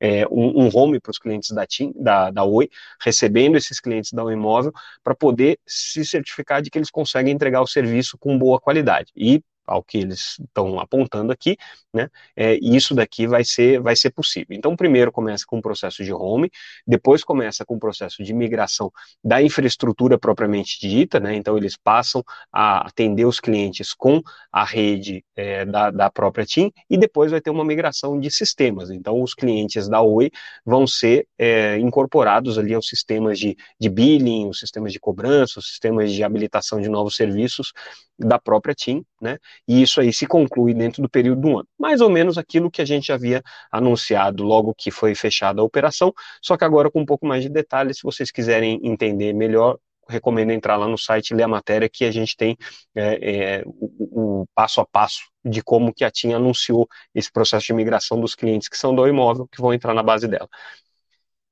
é, 0.00 0.26
um, 0.28 0.64
um, 0.64 0.70
home 0.72 0.98
para 0.98 1.10
os 1.10 1.18
clientes 1.18 1.50
da, 1.50 1.66
TIM, 1.66 1.92
da, 1.94 2.30
da 2.30 2.42
Oi, 2.44 2.68
recebendo 3.00 3.56
esses 3.56 3.78
clientes 3.78 4.12
da 4.12 4.24
Oi 4.24 4.32
Imóvel, 4.32 4.72
para 5.04 5.14
poder 5.14 5.58
se 5.66 6.04
certificar 6.04 6.62
de 6.62 6.70
que 6.70 6.78
eles 6.78 6.90
conseguem 6.90 7.32
entregar 7.32 7.60
o 7.60 7.66
serviço 7.66 8.16
com 8.18 8.38
boa 8.38 8.58
qualidade. 8.58 9.12
E 9.14 9.42
ao 9.70 9.82
que 9.82 9.98
eles 9.98 10.36
estão 10.40 10.80
apontando 10.80 11.32
aqui, 11.32 11.56
né? 11.94 12.08
É, 12.36 12.58
isso 12.60 12.94
daqui 12.94 13.26
vai 13.26 13.44
ser, 13.44 13.80
vai 13.80 13.94
ser 13.94 14.10
possível. 14.10 14.56
Então, 14.56 14.74
primeiro 14.74 15.12
começa 15.12 15.44
com 15.46 15.58
o 15.58 15.62
processo 15.62 16.02
de 16.02 16.12
home, 16.12 16.50
depois 16.86 17.22
começa 17.22 17.64
com 17.64 17.76
o 17.76 17.78
processo 17.78 18.22
de 18.24 18.34
migração 18.34 18.92
da 19.22 19.40
infraestrutura 19.40 20.18
propriamente 20.18 20.80
dita, 20.80 21.20
né? 21.20 21.34
Então, 21.36 21.56
eles 21.56 21.76
passam 21.76 22.22
a 22.52 22.86
atender 22.86 23.24
os 23.24 23.38
clientes 23.38 23.94
com 23.94 24.20
a 24.50 24.64
rede 24.64 25.24
é, 25.36 25.64
da, 25.64 25.90
da 25.90 26.10
própria 26.10 26.44
TIM 26.44 26.72
e 26.88 26.98
depois 26.98 27.30
vai 27.30 27.40
ter 27.40 27.50
uma 27.50 27.64
migração 27.64 28.18
de 28.18 28.30
sistemas. 28.30 28.90
Então, 28.90 29.22
os 29.22 29.34
clientes 29.34 29.88
da 29.88 30.00
Oi 30.02 30.30
vão 30.66 30.86
ser 30.86 31.28
é, 31.38 31.78
incorporados 31.78 32.58
ali 32.58 32.74
aos 32.74 32.88
sistemas 32.88 33.38
de, 33.38 33.56
de 33.78 33.88
billing, 33.88 34.48
os 34.48 34.58
sistemas 34.58 34.92
de 34.92 34.98
cobrança, 34.98 35.60
os 35.60 35.68
sistemas 35.68 36.12
de 36.12 36.24
habilitação 36.24 36.80
de 36.80 36.88
novos 36.88 37.14
serviços 37.14 37.72
da 38.18 38.38
própria 38.38 38.74
TIM, 38.74 39.04
né? 39.20 39.38
E 39.66 39.82
isso 39.82 40.00
aí 40.00 40.12
se 40.12 40.26
conclui 40.26 40.74
dentro 40.74 41.02
do 41.02 41.08
período 41.08 41.40
do 41.40 41.58
ano. 41.58 41.68
Mais 41.78 42.00
ou 42.00 42.10
menos 42.10 42.38
aquilo 42.38 42.70
que 42.70 42.82
a 42.82 42.84
gente 42.84 43.12
havia 43.12 43.42
anunciado 43.70 44.42
logo 44.42 44.74
que 44.76 44.90
foi 44.90 45.14
fechada 45.14 45.60
a 45.60 45.64
operação, 45.64 46.12
só 46.42 46.56
que 46.56 46.64
agora 46.64 46.90
com 46.90 47.00
um 47.00 47.06
pouco 47.06 47.26
mais 47.26 47.42
de 47.42 47.48
detalhes, 47.48 47.98
se 47.98 48.02
vocês 48.02 48.30
quiserem 48.30 48.80
entender 48.82 49.32
melhor, 49.32 49.78
recomendo 50.08 50.50
entrar 50.50 50.76
lá 50.76 50.88
no 50.88 50.98
site 50.98 51.30
e 51.30 51.34
ler 51.34 51.44
a 51.44 51.48
matéria 51.48 51.88
que 51.88 52.04
a 52.04 52.10
gente 52.10 52.36
tem 52.36 52.56
é, 52.94 53.58
é, 53.60 53.62
o, 53.66 54.40
o, 54.42 54.46
passo 54.54 54.80
a 54.80 54.86
passo 54.86 55.22
de 55.44 55.62
como 55.62 55.94
que 55.94 56.04
a 56.04 56.10
TIM 56.10 56.32
anunciou 56.32 56.88
esse 57.14 57.30
processo 57.32 57.66
de 57.66 57.72
migração 57.72 58.20
dos 58.20 58.34
clientes 58.34 58.68
que 58.68 58.76
são 58.76 58.94
do 58.94 59.06
imóvel, 59.06 59.46
que 59.46 59.60
vão 59.60 59.72
entrar 59.72 59.94
na 59.94 60.02
base 60.02 60.28
dela. 60.28 60.48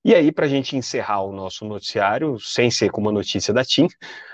E 0.08 0.14
aí, 0.14 0.32
para 0.32 0.46
a 0.46 0.48
gente 0.48 0.74
encerrar 0.74 1.20
o 1.20 1.32
nosso 1.34 1.66
noticiário, 1.66 2.40
sem 2.40 2.70
ser 2.70 2.90
com 2.90 2.98
uma 2.98 3.12
notícia 3.12 3.52
da 3.52 3.62
TIM, 3.62 3.88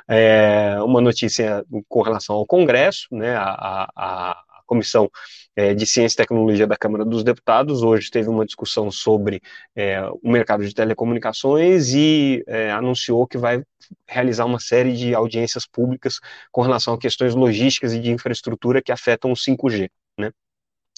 é, 0.06 0.76
uma 0.80 1.00
notícia 1.00 1.64
com 1.88 2.00
relação 2.00 2.36
ao 2.36 2.46
Congresso, 2.46 3.08
né, 3.10 3.34
a, 3.34 3.42
a, 3.42 4.30
a 4.30 4.62
Comissão 4.66 5.10
é, 5.56 5.74
de 5.74 5.84
Ciência 5.84 6.14
e 6.14 6.18
Tecnologia 6.18 6.64
da 6.64 6.76
Câmara 6.76 7.04
dos 7.04 7.24
Deputados 7.24 7.82
hoje 7.82 8.08
teve 8.08 8.28
uma 8.28 8.46
discussão 8.46 8.88
sobre 8.88 9.42
é, 9.74 10.00
o 10.22 10.30
mercado 10.30 10.64
de 10.64 10.72
telecomunicações 10.72 11.92
e 11.92 12.44
é, 12.46 12.70
anunciou 12.70 13.26
que 13.26 13.36
vai 13.36 13.60
realizar 14.06 14.44
uma 14.44 14.60
série 14.60 14.92
de 14.92 15.12
audiências 15.12 15.66
públicas 15.66 16.20
com 16.52 16.62
relação 16.62 16.94
a 16.94 16.98
questões 17.00 17.34
logísticas 17.34 17.92
e 17.92 17.98
de 17.98 18.12
infraestrutura 18.12 18.80
que 18.80 18.92
afetam 18.92 19.32
o 19.32 19.34
5G. 19.34 19.90
Né? 20.16 20.30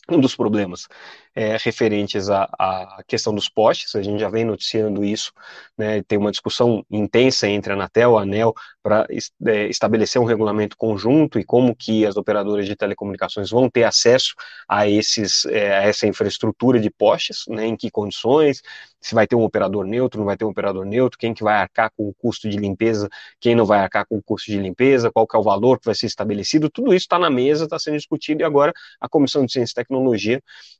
Um 0.09 0.21
dos 0.21 0.37
problemas 0.37 0.87
é, 1.35 1.57
referentes 1.59 2.31
à, 2.31 2.49
à, 2.59 3.03
questão 3.07 3.35
dos 3.35 3.49
postes, 3.49 3.95
a 3.95 4.03
gente 4.03 4.21
já 4.21 4.31
vem 4.31 4.45
noticiando 4.45 5.05
isso, 5.05 5.33
né, 5.77 6.03
tem 6.03 6.17
uma 6.17 6.31
discussão 6.31 6.85
intensa 6.91 7.47
entre 7.49 7.73
a 7.73 7.75
Anatel 7.75 8.13
e 8.13 8.17
a 8.17 8.21
ANEL 8.23 8.55
para 8.83 9.07
é, 9.47 9.67
estabelecer 9.67 10.23
um 10.23 10.25
regulamento 10.25 10.77
conjunto 10.77 11.39
e 11.39 11.45
como 11.45 11.75
que 11.75 12.07
as 12.07 12.17
operadoras 12.17 12.67
de 12.67 12.77
telecomunicações 12.77 13.51
vão 13.51 13.69
ter 13.69 13.83
acesso 13.83 14.35
a, 14.69 14.89
esses, 14.89 15.45
é, 15.47 15.77
a 15.77 15.83
essa 15.83 16.07
infraestrutura 16.07 16.81
de 16.81 16.89
postes, 16.89 17.45
né, 17.49 17.67
em 17.67 17.77
que 17.77 17.91
condições, 17.91 18.63
se 19.01 19.15
vai 19.15 19.27
ter 19.27 19.37
um 19.37 19.43
operador 19.43 19.85
neutro, 19.85 20.19
não 20.19 20.27
vai 20.27 20.37
ter 20.37 20.45
um 20.45 20.51
operador 20.51 20.87
neutro, 20.87 21.19
quem 21.19 21.35
que 21.35 21.45
vai 21.45 21.57
arcar 21.57 21.91
com 21.97 22.09
o 22.09 22.15
custo 22.15 22.49
de 22.49 22.57
limpeza, 22.57 23.09
quem 23.41 23.55
não 23.55 23.67
vai 23.67 23.81
arcar 23.81 24.07
com 24.07 24.17
o 24.17 24.23
custo 24.23 24.51
de 24.51 24.59
limpeza, 24.59 25.11
qual 25.11 25.27
que 25.27 25.37
é 25.37 25.39
o 25.39 25.43
valor 25.43 25.79
que 25.79 25.85
vai 25.85 25.95
ser 25.95 26.07
estabelecido, 26.07 26.71
tudo 26.71 26.95
isso 26.95 27.05
está 27.05 27.19
na 27.19 27.29
mesa, 27.29 27.65
está 27.65 27.79
sendo 27.79 27.97
discutido 27.97 28.41
e 28.41 28.45
agora 28.45 28.73
a 29.01 29.09
Comissão 29.09 29.45
de 29.45 29.53
Ciência 29.53 29.73
e 29.73 29.75
Tecnologia 29.75 29.96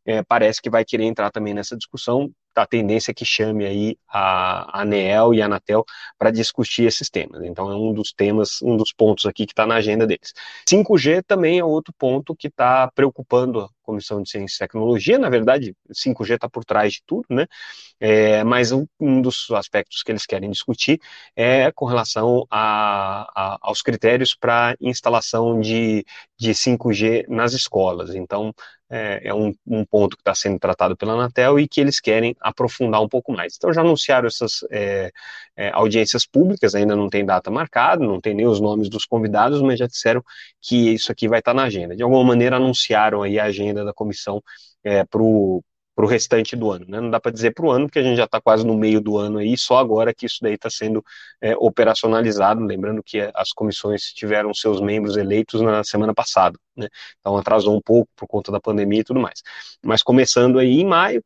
é, 0.07 0.23
parece 0.23 0.63
que 0.63 0.71
vai 0.71 0.85
querer 0.85 1.05
entrar 1.05 1.31
também 1.31 1.53
nessa 1.53 1.77
discussão. 1.77 2.31
A 2.55 2.67
tendência 2.67 3.11
é 3.11 3.15
que 3.15 3.25
chame 3.25 3.67
aí 3.67 3.99
a 4.09 4.81
ANEEL 4.81 5.35
e 5.35 5.43
a 5.43 5.47
Anatel 5.47 5.85
para 6.19 6.31
discutir 6.31 6.85
esses 6.85 7.11
temas. 7.11 7.43
Então, 7.43 7.71
é 7.71 7.77
um 7.77 7.93
dos 7.93 8.13
temas, 8.13 8.63
um 8.63 8.77
dos 8.77 8.93
pontos 8.93 9.27
aqui 9.27 9.45
que 9.45 9.53
está 9.53 9.67
na 9.67 9.75
agenda 9.75 10.07
deles. 10.07 10.33
5G 10.67 11.23
também 11.27 11.59
é 11.59 11.65
outro 11.65 11.93
ponto 11.99 12.35
que 12.35 12.47
está 12.49 12.91
preocupando 12.95 13.69
Comissão 13.87 14.23
de 14.23 14.29
Ciência 14.29 14.57
e 14.57 14.59
Tecnologia, 14.67 15.19
na 15.19 15.31
verdade, 15.31 15.75
5G 15.91 16.35
está 16.35 16.49
por 16.49 16.65
trás 16.65 16.95
de 16.95 17.03
tudo, 17.07 17.27
né? 17.31 17.47
É, 17.99 18.45
mas 18.45 18.73
um, 18.73 18.87
um, 19.01 19.23
dos 19.23 19.51
aspectos 19.53 20.03
que 20.03 20.13
eles 20.13 20.27
querem 20.27 20.51
discutir 20.51 21.01
é 21.35 21.73
com 21.73 21.87
relação 21.87 22.47
a, 22.51 23.23
a, 23.35 23.59
aos 23.63 23.81
critérios 23.81 24.35
para 24.35 24.77
instalação 24.81 25.61
de, 25.61 26.05
de 26.39 26.51
5G 26.51 27.27
nas 27.29 27.55
escolas. 27.55 28.15
Então, 28.15 28.53
é, 28.89 29.29
é 29.29 29.35
um, 29.35 29.53
um, 29.67 29.85
ponto 29.85 30.17
que 30.17 30.21
está 30.21 30.35
sendo 30.35 30.59
tratado 30.59 30.97
pela 30.97 31.15
Anatel 31.15 31.59
e 31.59 31.67
que 31.67 31.81
eles 31.81 31.99
querem 32.01 32.37
aprofundar 32.41 33.03
um 33.03 33.09
pouco 33.09 33.33
mais. 33.33 33.55
Então, 33.57 33.73
já 33.73 33.81
anunciaram 33.81 34.27
essas 34.29 34.65
é, 34.71 35.11
é, 35.57 35.71
audiências 35.73 36.25
públicas, 36.27 36.75
ainda 36.75 36.95
não 36.95 37.09
tem 37.09 37.25
data 37.25 37.51
marcada, 37.51 38.05
não 38.05 38.21
tem 38.21 38.35
nem 38.35 38.47
os 38.47 38.61
nomes 38.61 38.89
dos 38.89 39.05
convidados, 39.05 39.61
mas 39.61 39.79
já 39.79 39.87
disseram 39.87 40.23
que 40.61 40.95
isso 40.95 41.11
aqui 41.11 41.29
vai 41.29 41.41
estar 41.41 41.53
tá 41.53 41.57
na 41.57 41.65
agenda. 41.65 41.97
De 41.97 42.03
alguma 42.03 42.23
maneira, 42.23 42.57
anunciaram 42.57 43.23
aí 43.23 43.39
a 43.39 43.45
agenda 43.45 43.76
da 43.85 43.93
comissão 43.93 44.43
é, 44.85 45.05
para 45.05 45.23
o 45.23 45.63
restante 46.09 46.55
do 46.57 46.71
ano. 46.71 46.87
Né? 46.89 47.01
Não 47.01 47.11
dá 47.11 47.21
para 47.21 47.33
dizer 47.33 47.53
para 47.53 47.67
o 47.67 47.71
ano, 47.71 47.87
porque 47.87 47.99
a 47.99 48.03
gente 48.03 48.17
já 48.17 48.25
está 48.25 48.41
quase 48.41 48.67
no 48.67 48.77
meio 48.77 49.01
do 49.01 49.17
ano 49.19 49.39
aí, 49.39 49.57
só 49.57 49.79
agora 49.79 50.15
que 50.15 50.27
isso 50.27 50.39
daí 50.43 50.55
está 50.55 50.71
sendo 50.71 51.05
é, 51.41 51.57
operacionalizado. 51.57 52.65
Lembrando 52.65 53.03
que 53.03 53.19
as 53.35 53.51
comissões 53.53 54.03
tiveram 54.13 54.53
seus 54.55 54.81
membros 54.81 55.17
eleitos 55.17 55.61
na 55.61 55.83
semana 55.85 56.15
passada, 56.15 56.59
né? 56.77 56.89
então 57.21 57.37
atrasou 57.37 57.77
um 57.77 57.81
pouco 57.81 58.11
por 58.17 58.27
conta 58.27 58.53
da 58.53 58.61
pandemia 58.61 59.01
e 59.01 59.05
tudo 59.05 59.21
mais. 59.21 59.43
Mas 59.85 60.03
começando 60.03 60.59
aí 60.59 60.81
em 60.81 60.87
maio, 60.87 61.23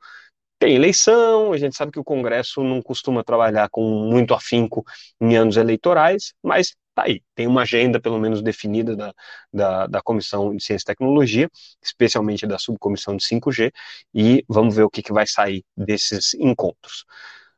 tem 0.61 0.75
eleição, 0.75 1.55
a 1.55 1.57
gente 1.59 1.75
sabe 1.75 1.91
que 1.91 1.99
o 1.99 2.05
Congresso 2.05 2.63
não 2.63 2.83
costuma 2.83 3.25
trabalhar 3.25 3.71
com 3.71 3.83
muito 3.83 4.35
afinco 4.35 4.85
em 5.19 5.35
anos 5.35 5.57
eleitorais, 5.57 6.35
mas 6.43 6.77
tá 6.95 7.05
aí, 7.05 7.23
tem 7.35 7.47
uma 7.47 7.63
agenda 7.63 8.01
pelo 8.01 8.19
menos 8.19 8.43
definida 8.43 8.97
da, 8.97 9.15
da, 9.53 9.87
da, 9.87 10.03
Comissão 10.03 10.55
de 10.55 10.63
Ciência 10.63 10.85
e 10.85 10.87
Tecnologia, 10.87 11.51
especialmente 11.83 12.47
da 12.47 12.59
subcomissão 12.59 13.17
de 13.17 13.25
5G, 13.25 13.73
e 14.15 14.45
vamos 14.49 14.75
ver 14.75 14.85
o 14.85 14.91
que, 14.91 15.03
que 15.03 15.13
vai 15.13 15.27
sair 15.27 15.65
desses 15.77 16.35
encontros. 16.35 17.05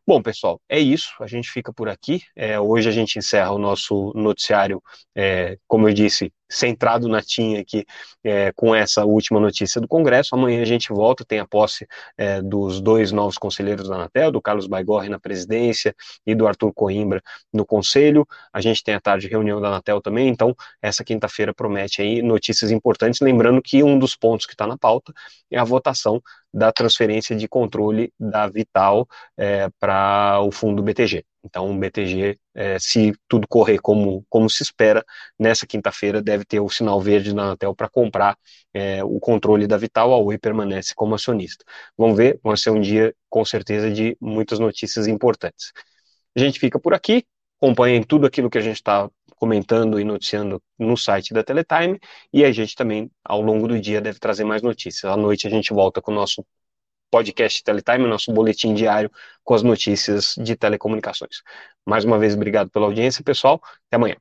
Bom, 0.05 0.21
pessoal, 0.21 0.61
é 0.69 0.81
isso. 0.81 1.13
A 1.21 1.29
gente 1.29 1.49
fica 1.51 1.73
por 1.73 1.89
aqui. 1.89 2.23
É, 2.35 2.59
hoje 2.59 2.89
a 2.89 2.93
gente 2.93 3.19
encerra 3.19 3.53
o 3.53 3.59
nosso 3.59 4.13
noticiário, 4.17 4.83
é, 5.15 5.57
como 5.69 5.89
eu 5.89 5.95
disse, 5.95 6.33
centrado 6.53 7.09
na 7.09 7.23
TIM 7.23 7.57
aqui 7.57 7.85
é, 8.23 8.53
com 8.53 8.75
essa 8.75 9.05
última 9.05 9.41
notícia 9.41 9.81
do 9.81 9.89
Congresso. 9.89 10.35
Amanhã 10.35 10.61
a 10.61 10.67
gente 10.67 10.93
volta, 10.93 11.25
tem 11.25 11.39
a 11.39 11.47
posse 11.47 11.87
é, 12.17 12.43
dos 12.43 12.81
dois 12.81 13.11
novos 13.11 13.39
conselheiros 13.39 13.89
da 13.89 13.95
Anatel, 13.95 14.31
do 14.31 14.41
Carlos 14.41 14.67
Baigorre 14.67 15.09
na 15.09 15.19
presidência 15.19 15.95
e 16.27 16.35
do 16.35 16.47
Arthur 16.47 16.73
Coimbra 16.73 17.23
no 17.53 17.65
conselho. 17.65 18.27
A 18.53 18.61
gente 18.61 18.83
tem 18.85 18.95
a 18.95 19.01
tarde 19.01 19.29
reunião 19.29 19.61
da 19.61 19.69
Anatel 19.69 20.01
também, 20.01 20.29
então 20.29 20.55
essa 20.81 21.03
quinta-feira 21.03 21.55
promete 21.55 22.03
aí 22.03 22.23
notícias 22.23 22.71
importantes. 22.71 23.21
Lembrando 23.21 23.63
que 23.63 23.83
um 23.83 23.99
dos 23.99 24.15
pontos 24.15 24.47
que 24.47 24.53
está 24.53 24.67
na 24.67 24.77
pauta 24.77 25.13
é 25.51 25.59
a 25.59 25.65
votação 25.65 26.21
da 26.53 26.71
transferência 26.71 27.35
de 27.35 27.49
controle 27.49 28.13
da 28.21 28.47
Vital 28.47 29.09
é, 29.39 29.69
para 29.81 30.41
o 30.43 30.53
fundo 30.53 30.83
BTG. 30.83 31.25
Então, 31.45 31.71
o 31.71 31.79
BTG, 31.79 32.39
é, 32.55 32.79
se 32.79 33.13
tudo 33.29 33.49
correr 33.49 33.79
como, 33.79 34.25
como 34.29 34.49
se 34.49 34.63
espera, 34.63 35.05
nessa 35.39 35.67
quinta-feira 35.67 36.23
deve 36.23 36.45
ter 36.45 36.61
o 36.61 36.69
sinal 36.69 37.01
verde 37.01 37.35
na 37.35 37.45
Anatel 37.45 37.75
para 37.75 37.89
comprar 37.89 38.37
é, 38.73 39.03
o 39.05 39.19
controle 39.19 39.67
da 39.67 39.77
Vital, 39.77 40.13
a 40.13 40.19
Oi 40.19 40.39
permanece 40.39 40.95
como 40.95 41.15
acionista. 41.15 41.65
Vamos 41.97 42.17
ver, 42.17 42.39
vai 42.43 42.57
ser 42.57 42.71
um 42.71 42.81
dia, 42.81 43.15
com 43.29 43.45
certeza, 43.45 43.91
de 43.91 44.17
muitas 44.21 44.59
notícias 44.59 45.07
importantes. 45.07 45.73
A 46.37 46.41
gente 46.41 46.59
fica 46.61 46.79
por 46.79 46.95
aqui, 46.95 47.25
acompanhem 47.61 48.03
tudo 48.03 48.27
aquilo 48.27 48.49
que 48.51 48.59
a 48.59 48.63
gente 48.63 48.77
está 48.77 49.11
comentando 49.37 49.99
e 49.99 50.05
noticiando 50.05 50.63
no 50.79 50.97
site 50.97 51.35
da 51.35 51.43
Teletime, 51.43 51.99
e 52.33 52.45
a 52.45 52.53
gente 52.53 52.77
também, 52.77 53.11
ao 53.25 53.43
longo 53.43 53.67
do 53.67 53.81
dia, 53.81 54.01
deve 54.01 54.19
trazer 54.21 54.45
mais 54.45 54.63
notícias. 54.63 55.11
À 55.13 55.17
noite 55.17 55.47
a 55.47 55.51
gente 55.51 55.73
volta 55.73 56.01
com 56.01 56.13
o 56.13 56.15
nosso 56.15 56.47
podcast 57.13 57.63
Teletime, 57.63 58.09
nosso 58.09 58.33
boletim 58.33 58.73
diário 58.75 59.11
com 59.45 59.55
as 59.55 59.63
notícias 59.63 60.35
de 60.39 60.57
telecomunicações. 60.57 61.43
Mais 61.87 62.05
uma 62.05 62.19
vez, 62.19 62.35
obrigado 62.35 62.71
pela 62.71 62.87
audiência, 62.87 63.23
pessoal. 63.23 63.61
Até 63.87 63.97
amanhã. 63.97 64.17